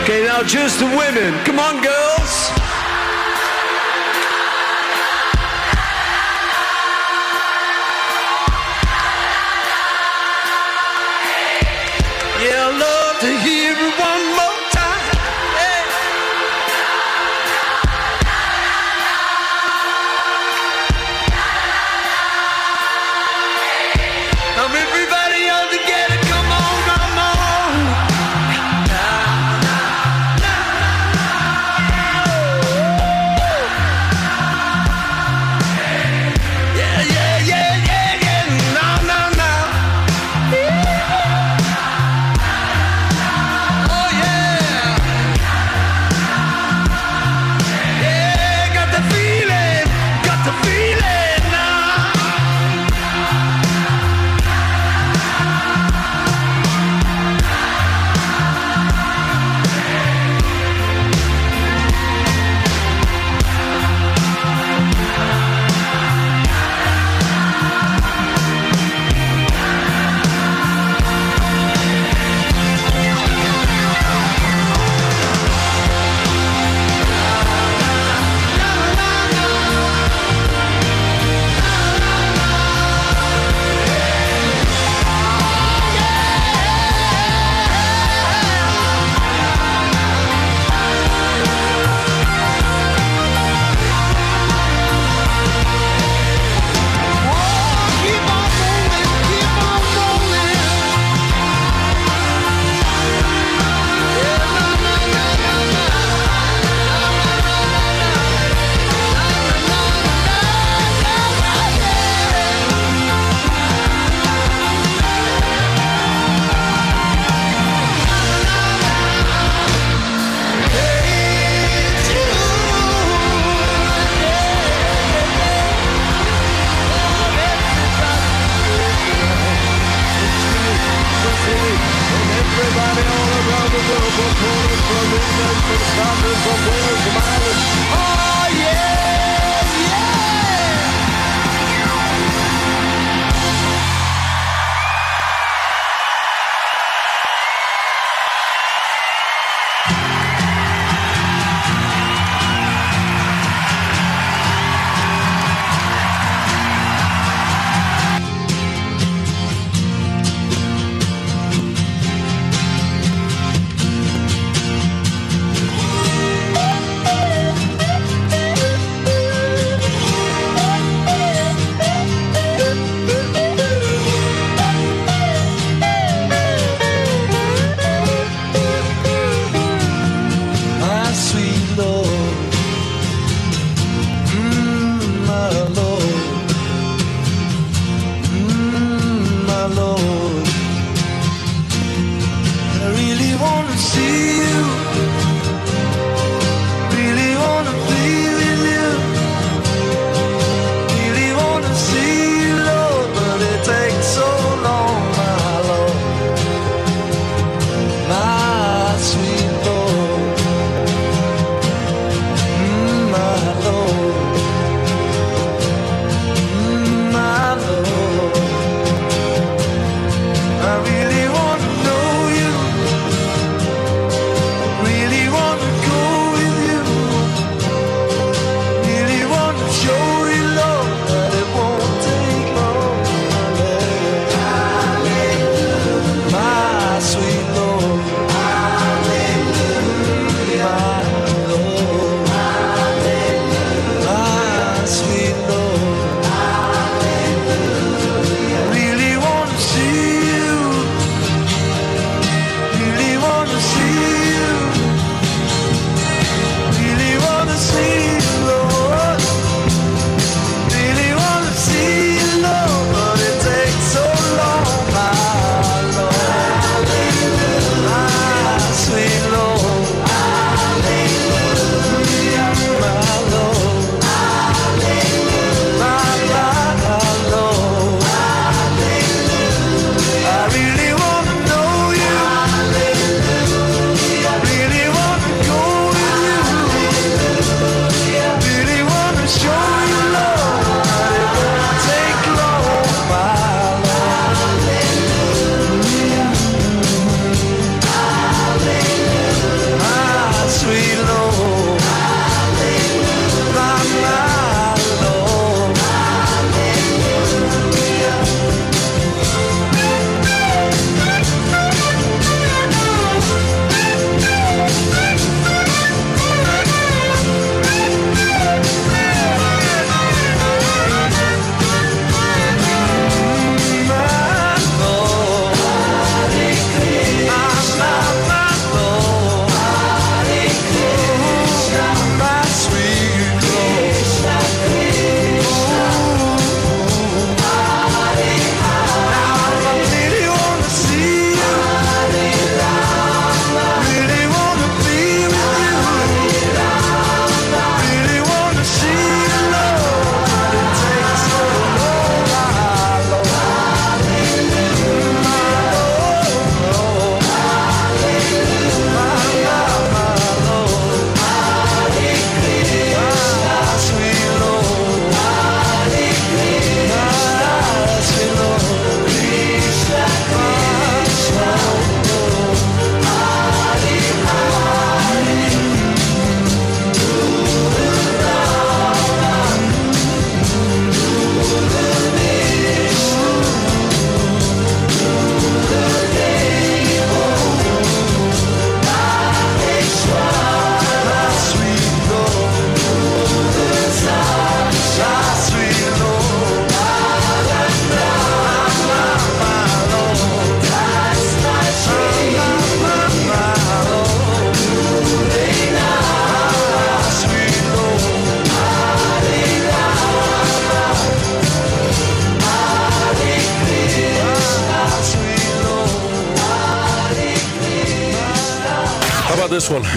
Okay, 0.03 0.25
now 0.25 0.45
just 0.45 0.79
the 0.79 0.87
women. 0.87 1.35
Come 1.45 1.59
on, 1.59 1.80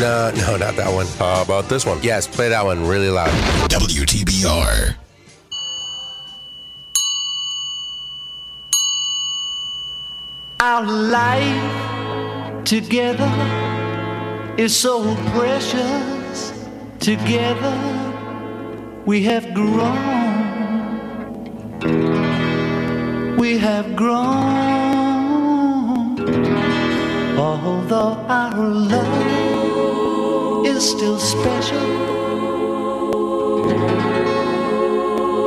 No, 0.03 0.31
no, 0.35 0.57
not 0.57 0.75
that 0.75 0.93
one. 0.93 1.07
How 1.17 1.43
about 1.43 1.69
this 1.69 1.85
one? 1.85 1.97
Yes, 2.03 2.27
play 2.27 2.49
that 2.49 2.65
one 2.65 2.85
really 2.85 3.09
loud. 3.09 3.29
WTBR. 3.69 4.95
Our 10.59 10.83
life 10.83 12.65
together 12.65 13.31
is 14.57 14.75
so 14.75 15.15
precious. 15.31 16.67
Together 16.99 17.73
we 19.05 19.23
have 19.23 19.53
grown. 19.53 19.87
We 23.37 23.57
have 23.57 23.95
grown. 23.95 24.33
Although 27.39 28.17
our 28.27 28.67
love 28.67 29.42
still 30.83 31.17
special. 31.17 31.79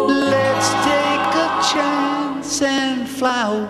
Let's 0.09 0.69
take 0.91 1.35
a 1.47 1.49
chance 1.73 2.63
and 2.63 3.07
fly 3.07 3.55
away. 3.55 3.66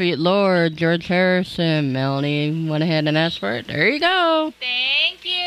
Lord, 0.00 0.76
George 0.76 1.06
Harrison. 1.06 1.92
Melanie 1.92 2.68
went 2.68 2.82
ahead 2.82 3.06
and 3.06 3.16
asked 3.16 3.38
for 3.38 3.52
it. 3.52 3.66
There 3.66 3.88
you 3.88 4.00
go. 4.00 4.52
Thank 4.58 5.24
you. 5.24 5.40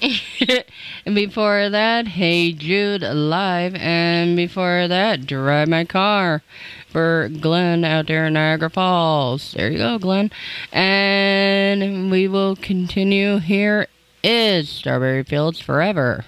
and 1.06 1.14
before 1.14 1.68
that, 1.70 2.08
Hey 2.08 2.52
Jude 2.52 3.02
Live. 3.02 3.74
And 3.74 4.36
before 4.36 4.88
that, 4.88 5.26
Drive 5.26 5.68
My 5.68 5.84
Car 5.84 6.42
for 6.88 7.28
Glenn 7.40 7.84
out 7.84 8.06
there 8.06 8.26
in 8.26 8.32
Niagara 8.32 8.70
Falls. 8.70 9.52
There 9.52 9.70
you 9.70 9.78
go, 9.78 9.98
Glenn. 9.98 10.30
And 10.72 12.10
we 12.10 12.28
will 12.28 12.56
continue. 12.56 13.38
Here 13.38 13.86
is 14.22 14.68
Strawberry 14.68 15.22
Fields 15.22 15.60
Forever. 15.60 16.24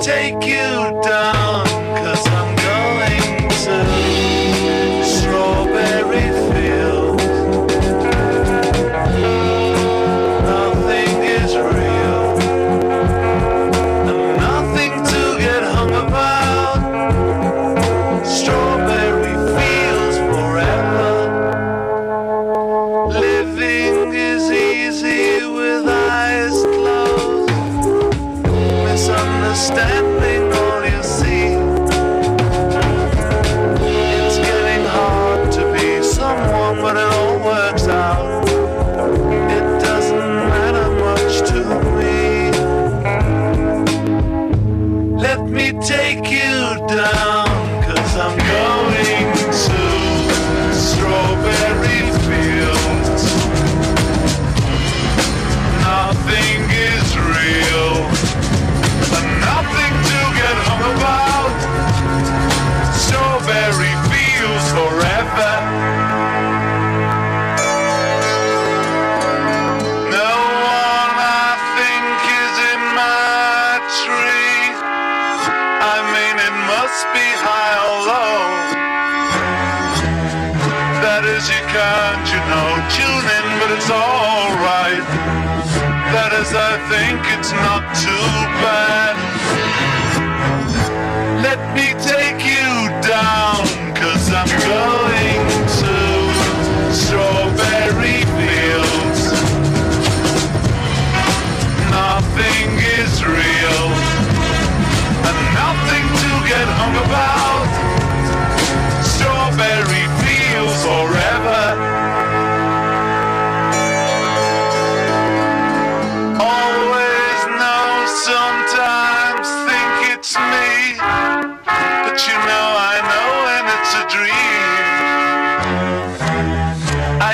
take 0.00 0.44
you 0.44 1.00
down. 1.02 1.67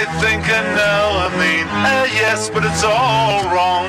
I 0.05 0.21
think 0.21 0.45
I 0.45 0.61
know, 0.77 1.17
I 1.17 1.29
mean, 1.41 1.65
uh, 1.65 2.05
yes, 2.13 2.51
but 2.51 2.63
it's 2.63 2.85
all 2.85 3.41
wrong. 3.49 3.89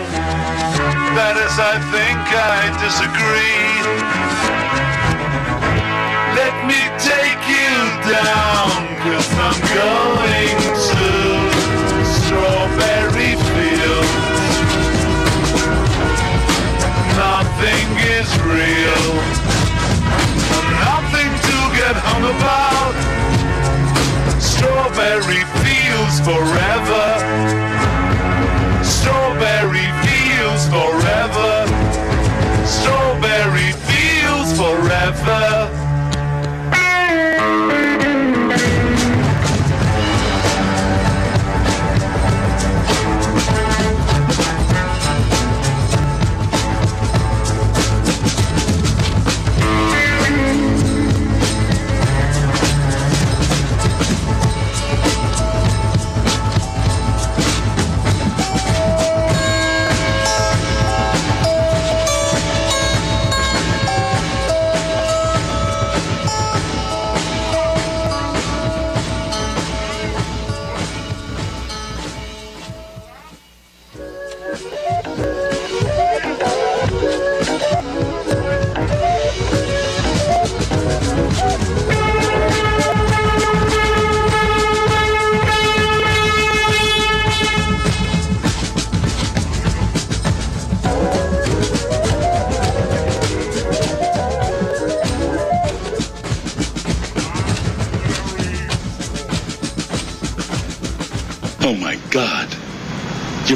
That 1.12 1.36
is, 1.36 1.60
I 1.60 1.76
think 1.92 2.16
I 2.32 2.72
disagree. 2.80 3.68
Let 6.40 6.56
me 6.72 6.80
take 7.04 7.44
you 7.52 7.76
down, 8.08 8.96
cause 9.04 9.28
I'm 9.44 9.60
going 9.76 10.56
to 10.88 11.12
Strawberry 12.08 13.36
Fields. 13.52 14.56
Nothing 17.20 17.88
is 18.16 18.32
real, 18.48 19.12
nothing 20.80 21.32
to 21.44 21.58
get 21.76 21.96
hung 22.08 22.24
about. 22.24 22.96
Strawberry 24.40 25.44
Fields 25.44 25.75
feels 26.06 26.20
forever. 26.20 27.08
Strawberry 28.84 29.88
Fields 30.04 30.68
forever. 30.70 31.66
Strawberry 32.66 33.72
Fields 33.72 34.58
forever. 34.58 35.75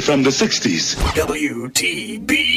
from 0.00 0.22
the 0.22 0.30
60s. 0.30 0.96
WTB. 1.14 2.49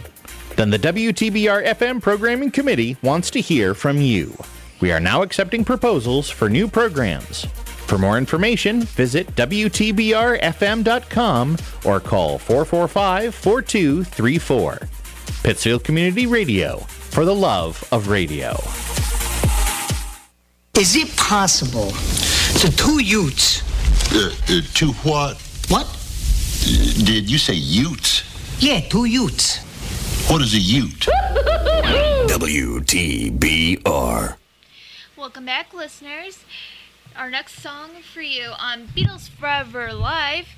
Then 0.58 0.70
the 0.70 0.78
WTBR 0.78 1.66
FM 1.70 2.04
Programming 2.04 2.52
Committee 2.52 2.98
wants 3.02 3.32
to 3.32 3.42
hear 3.42 3.74
from 3.74 4.00
you. 4.00 4.32
We 4.80 4.92
are 4.92 5.00
now 5.00 5.24
accepting 5.24 5.66
proposals 5.66 6.30
for 6.30 6.52
new 6.52 6.68
programs. 6.68 7.46
For 7.88 7.98
more 7.98 8.20
information, 8.20 8.84
visit 8.84 9.26
WTBRFM.com 9.36 11.58
or 11.84 12.00
call 12.00 12.38
445 12.38 13.34
4234. 13.34 14.82
Pittsfield 15.42 15.84
Community 15.84 16.28
Radio, 16.28 16.78
for 16.78 17.26
the 17.26 17.34
love 17.34 17.84
of 17.92 18.08
radio. 18.08 18.56
Is 20.78 20.96
it 20.96 21.18
possible 21.18 21.88
the 22.62 22.72
two 22.78 23.04
Utes? 23.04 23.64
Uh, 24.14 24.30
uh, 24.48 24.62
two 24.76 24.92
what? 25.02 25.42
What? 25.70 25.88
Did 27.04 27.32
you 27.32 27.40
say 27.40 27.56
Utes? 27.56 28.22
Yeah, 28.60 28.82
two 28.82 29.06
Utes. 29.06 29.58
What 30.30 30.44
is 30.44 30.54
a 30.54 30.60
Ute? 30.60 31.00
WTBR. 32.30 34.36
Welcome 35.18 35.46
back, 35.46 35.74
listeners. 35.74 36.46
Our 37.16 37.32
next 37.32 37.60
song 37.60 37.90
for 38.14 38.22
you 38.22 38.52
on 38.60 38.86
Beatles 38.90 39.30
Forever 39.30 39.94
Live 39.94 40.50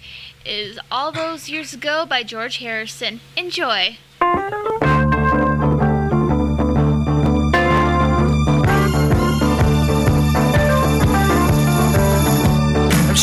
is 0.46 0.78
All 0.91 1.14
Those 1.14 1.48
Years 1.48 1.74
Ago 1.74 2.06
by 2.06 2.24
George 2.24 2.58
Harrison. 2.58 3.22
Enjoy. 3.38 3.96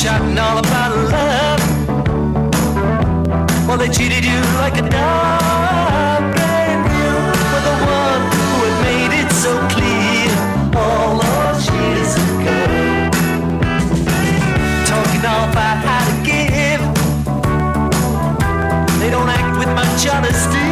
Shouting 0.07 0.39
all 0.39 0.59
about 0.59 0.95
love. 1.11 1.61
Well, 3.67 3.77
they 3.77 3.89
cheated 3.89 4.25
you 4.25 4.41
like 4.63 4.79
a 4.79 4.87
dog, 4.89 6.23
and 6.39 6.81
you 6.95 7.11
were 7.51 7.65
the 7.71 7.77
one 7.99 8.23
who 8.39 8.59
had 8.67 8.77
made 8.87 9.13
it 9.23 9.31
so 9.45 9.53
clear 9.75 10.31
all 10.79 11.19
those 11.27 11.65
years 11.75 12.11
ago. 12.23 12.61
Talking 14.93 15.23
all 15.33 15.51
about 15.51 15.79
how 15.89 16.03
to 16.11 16.15
give. 16.31 16.83
They 19.01 19.11
don't 19.11 19.29
act 19.29 19.59
with 19.59 19.71
much 19.75 20.07
honesty, 20.07 20.66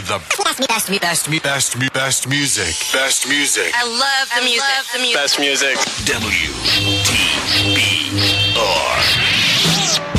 with 0.00 0.08
the 0.08 0.42
best, 0.42 0.58
best, 0.68 1.00
best, 1.00 1.30
best, 1.30 1.42
best, 1.42 1.92
best 1.92 2.28
music. 2.28 2.74
Best 2.92 3.28
music. 3.28 3.72
I 3.74 3.84
love 3.84 4.28
the 4.34 4.40
I 4.40 4.44
music. 4.44 4.62
Love 4.76 4.88
the 4.92 4.98
music. 5.00 5.20
Best 5.20 5.38
music. 5.38 5.76
W 6.06 6.52
T 7.04 7.10
B 7.74 7.78
R. 8.56 10.09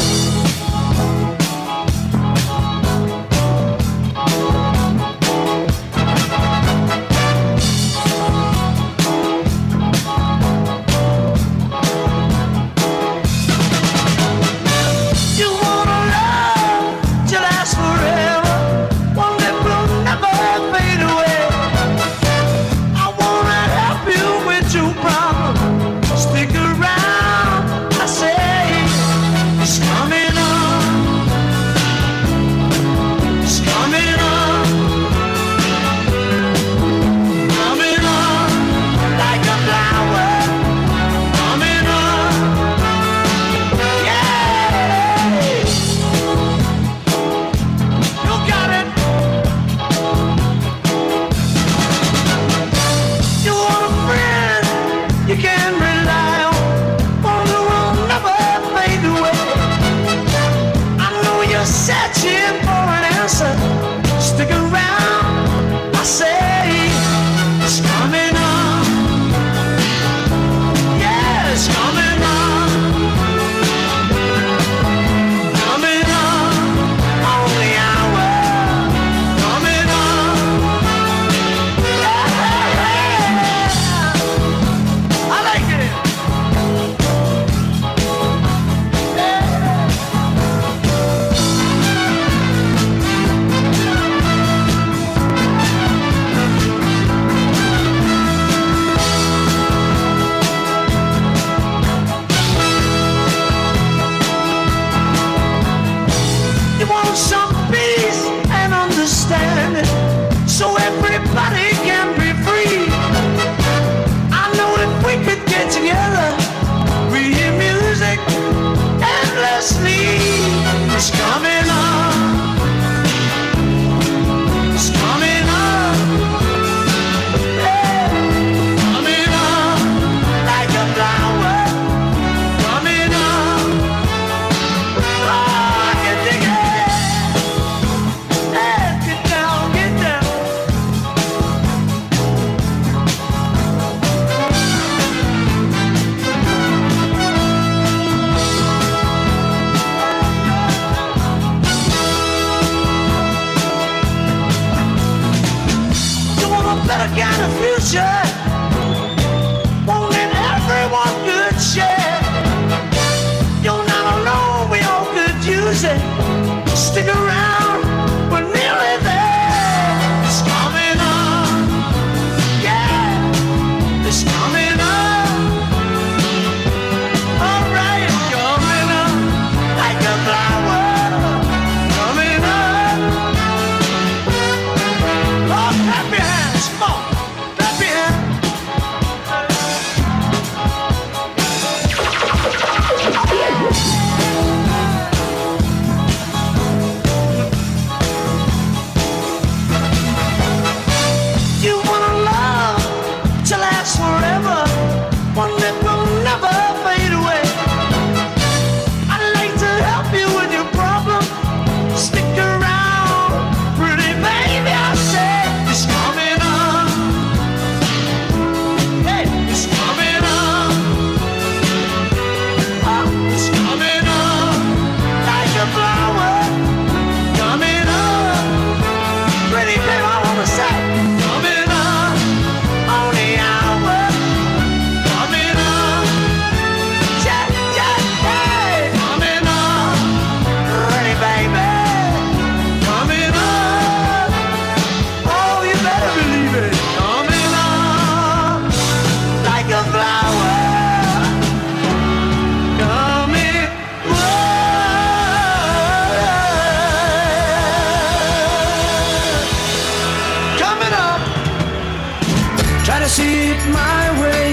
my 263.69 264.03
way? 264.21 264.47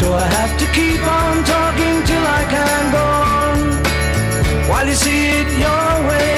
Do 0.00 0.12
I 0.12 0.26
have 0.38 0.52
to 0.58 0.66
keep 0.78 1.02
on 1.20 1.34
talking 1.44 1.96
till 2.08 2.24
I 2.40 2.42
can 2.54 2.82
go 2.96 3.04
on? 3.38 3.56
While 4.68 4.86
you 4.86 4.94
see 4.94 5.20
it 5.40 5.48
your 5.66 5.90
way, 6.10 6.34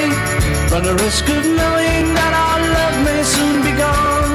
run 0.72 0.84
the 0.90 0.96
risk 1.04 1.24
of 1.36 1.42
knowing 1.60 2.04
that 2.18 2.32
our 2.44 2.60
love 2.76 2.96
may 3.08 3.22
soon 3.34 3.56
be 3.66 3.72
gone. 3.86 4.34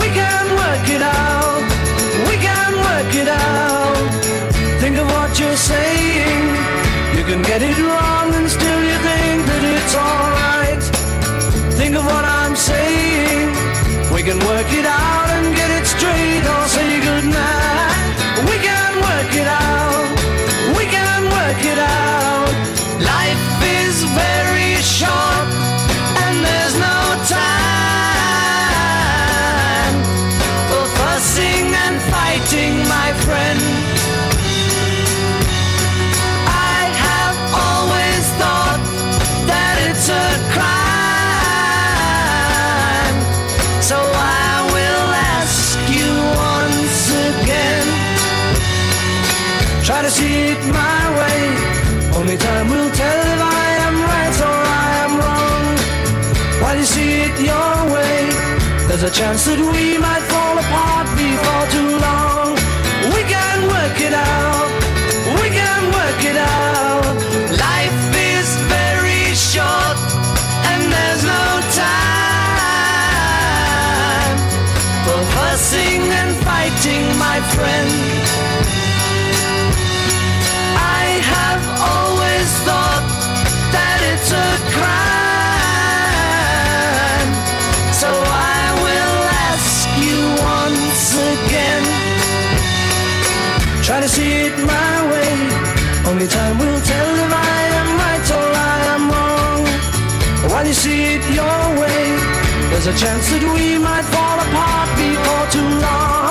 We 0.00 0.08
can 0.20 0.44
work 0.62 0.86
it 0.96 1.02
out, 1.02 1.64
we 2.28 2.36
can 2.48 2.72
work 2.88 3.12
it 3.22 3.28
out. 3.28 4.08
Think 4.82 4.96
of 4.98 5.06
what 5.14 5.30
you're 5.40 5.62
saying. 5.72 6.42
You 7.16 7.24
can 7.30 7.42
get 7.42 7.60
it 7.62 7.78
wrong 7.78 8.34
and 8.38 8.46
still 8.50 8.80
you 8.90 8.98
think 9.08 9.38
that 9.50 9.62
it's 9.74 9.94
alright. 10.06 10.82
Think 11.78 11.96
of 11.96 12.04
what 12.04 12.24
I'm 12.24 12.54
saying. 12.54 13.46
We 14.14 14.22
can 14.22 14.38
work 14.46 14.70
it 14.72 14.86
out 14.86 15.23
straight, 15.96 16.42
gonna 16.44 16.68
say 16.68 17.00
goodnight. 17.06 18.14
We 18.48 18.56
can 18.68 18.92
work 19.06 19.32
it 19.42 19.48
out, 19.48 20.08
we 20.78 20.84
can 20.96 21.20
work 21.36 21.62
it 21.72 21.78
out. 21.78 22.50
Life 23.12 23.46
is 23.80 23.96
very 24.22 24.82
short. 24.82 25.53
a 59.04 59.10
chance 59.10 59.44
that 59.44 59.60
we 59.60 59.98
might 59.98 60.22
fall 60.32 60.56
apart 60.56 61.06
before 61.12 61.66
too 61.68 61.98
long. 62.00 62.56
We 63.12 63.20
can 63.28 63.68
work 63.68 64.00
it 64.00 64.14
out. 64.14 64.70
We 65.40 65.48
can 65.52 65.82
work 65.92 66.24
it 66.24 66.38
out. 66.40 67.04
Life 67.52 68.16
is 68.16 68.48
very 68.72 69.34
short 69.36 69.98
and 70.72 70.88
there's 70.88 71.22
no 71.36 71.44
time 71.76 72.56
for 75.04 75.20
fussing 75.36 76.00
and 76.20 76.32
fighting, 76.40 77.04
my 77.18 77.40
friend. 77.52 78.03
There's 102.84 103.00
a 103.00 103.06
chance 103.06 103.30
that 103.30 103.40
we 103.40 103.78
might 103.78 104.04
fall 104.12 104.38
apart 104.44 104.88
before 104.98 105.46
too 105.50 105.80
long. 105.80 106.23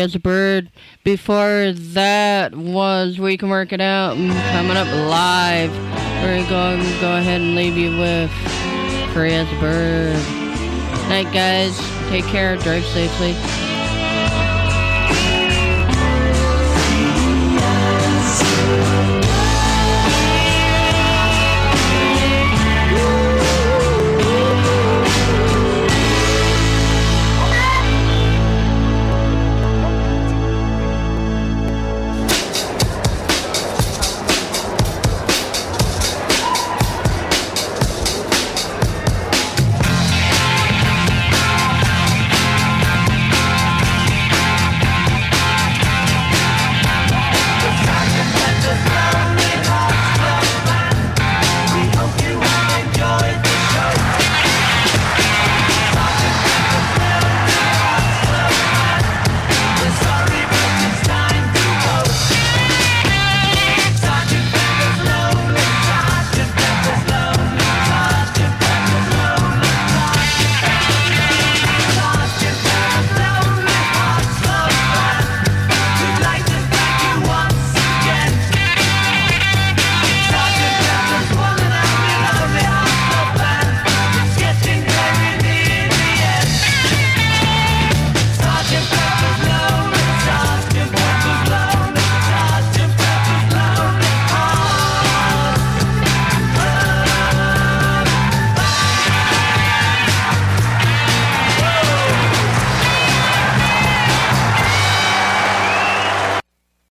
As 0.00 0.14
a 0.14 0.18
Bird. 0.18 0.70
Before 1.04 1.72
that 1.72 2.54
was 2.54 3.18
We 3.18 3.36
Can 3.36 3.48
Work 3.50 3.72
It 3.72 3.80
Out. 3.80 4.16
Coming 4.16 4.76
up 4.76 4.88
live, 5.08 5.72
we're 6.22 6.48
going 6.48 6.80
to 6.80 7.00
go 7.00 7.16
ahead 7.16 7.40
and 7.40 7.54
leave 7.54 7.76
you 7.76 7.96
with 7.98 8.30
Free 9.12 9.34
as 9.34 9.50
a 9.52 9.60
Bird. 9.60 10.16
Night, 11.08 11.32
guys. 11.32 11.78
Take 12.08 12.24
care. 12.26 12.56
Drive 12.56 12.84
safely. 12.84 13.34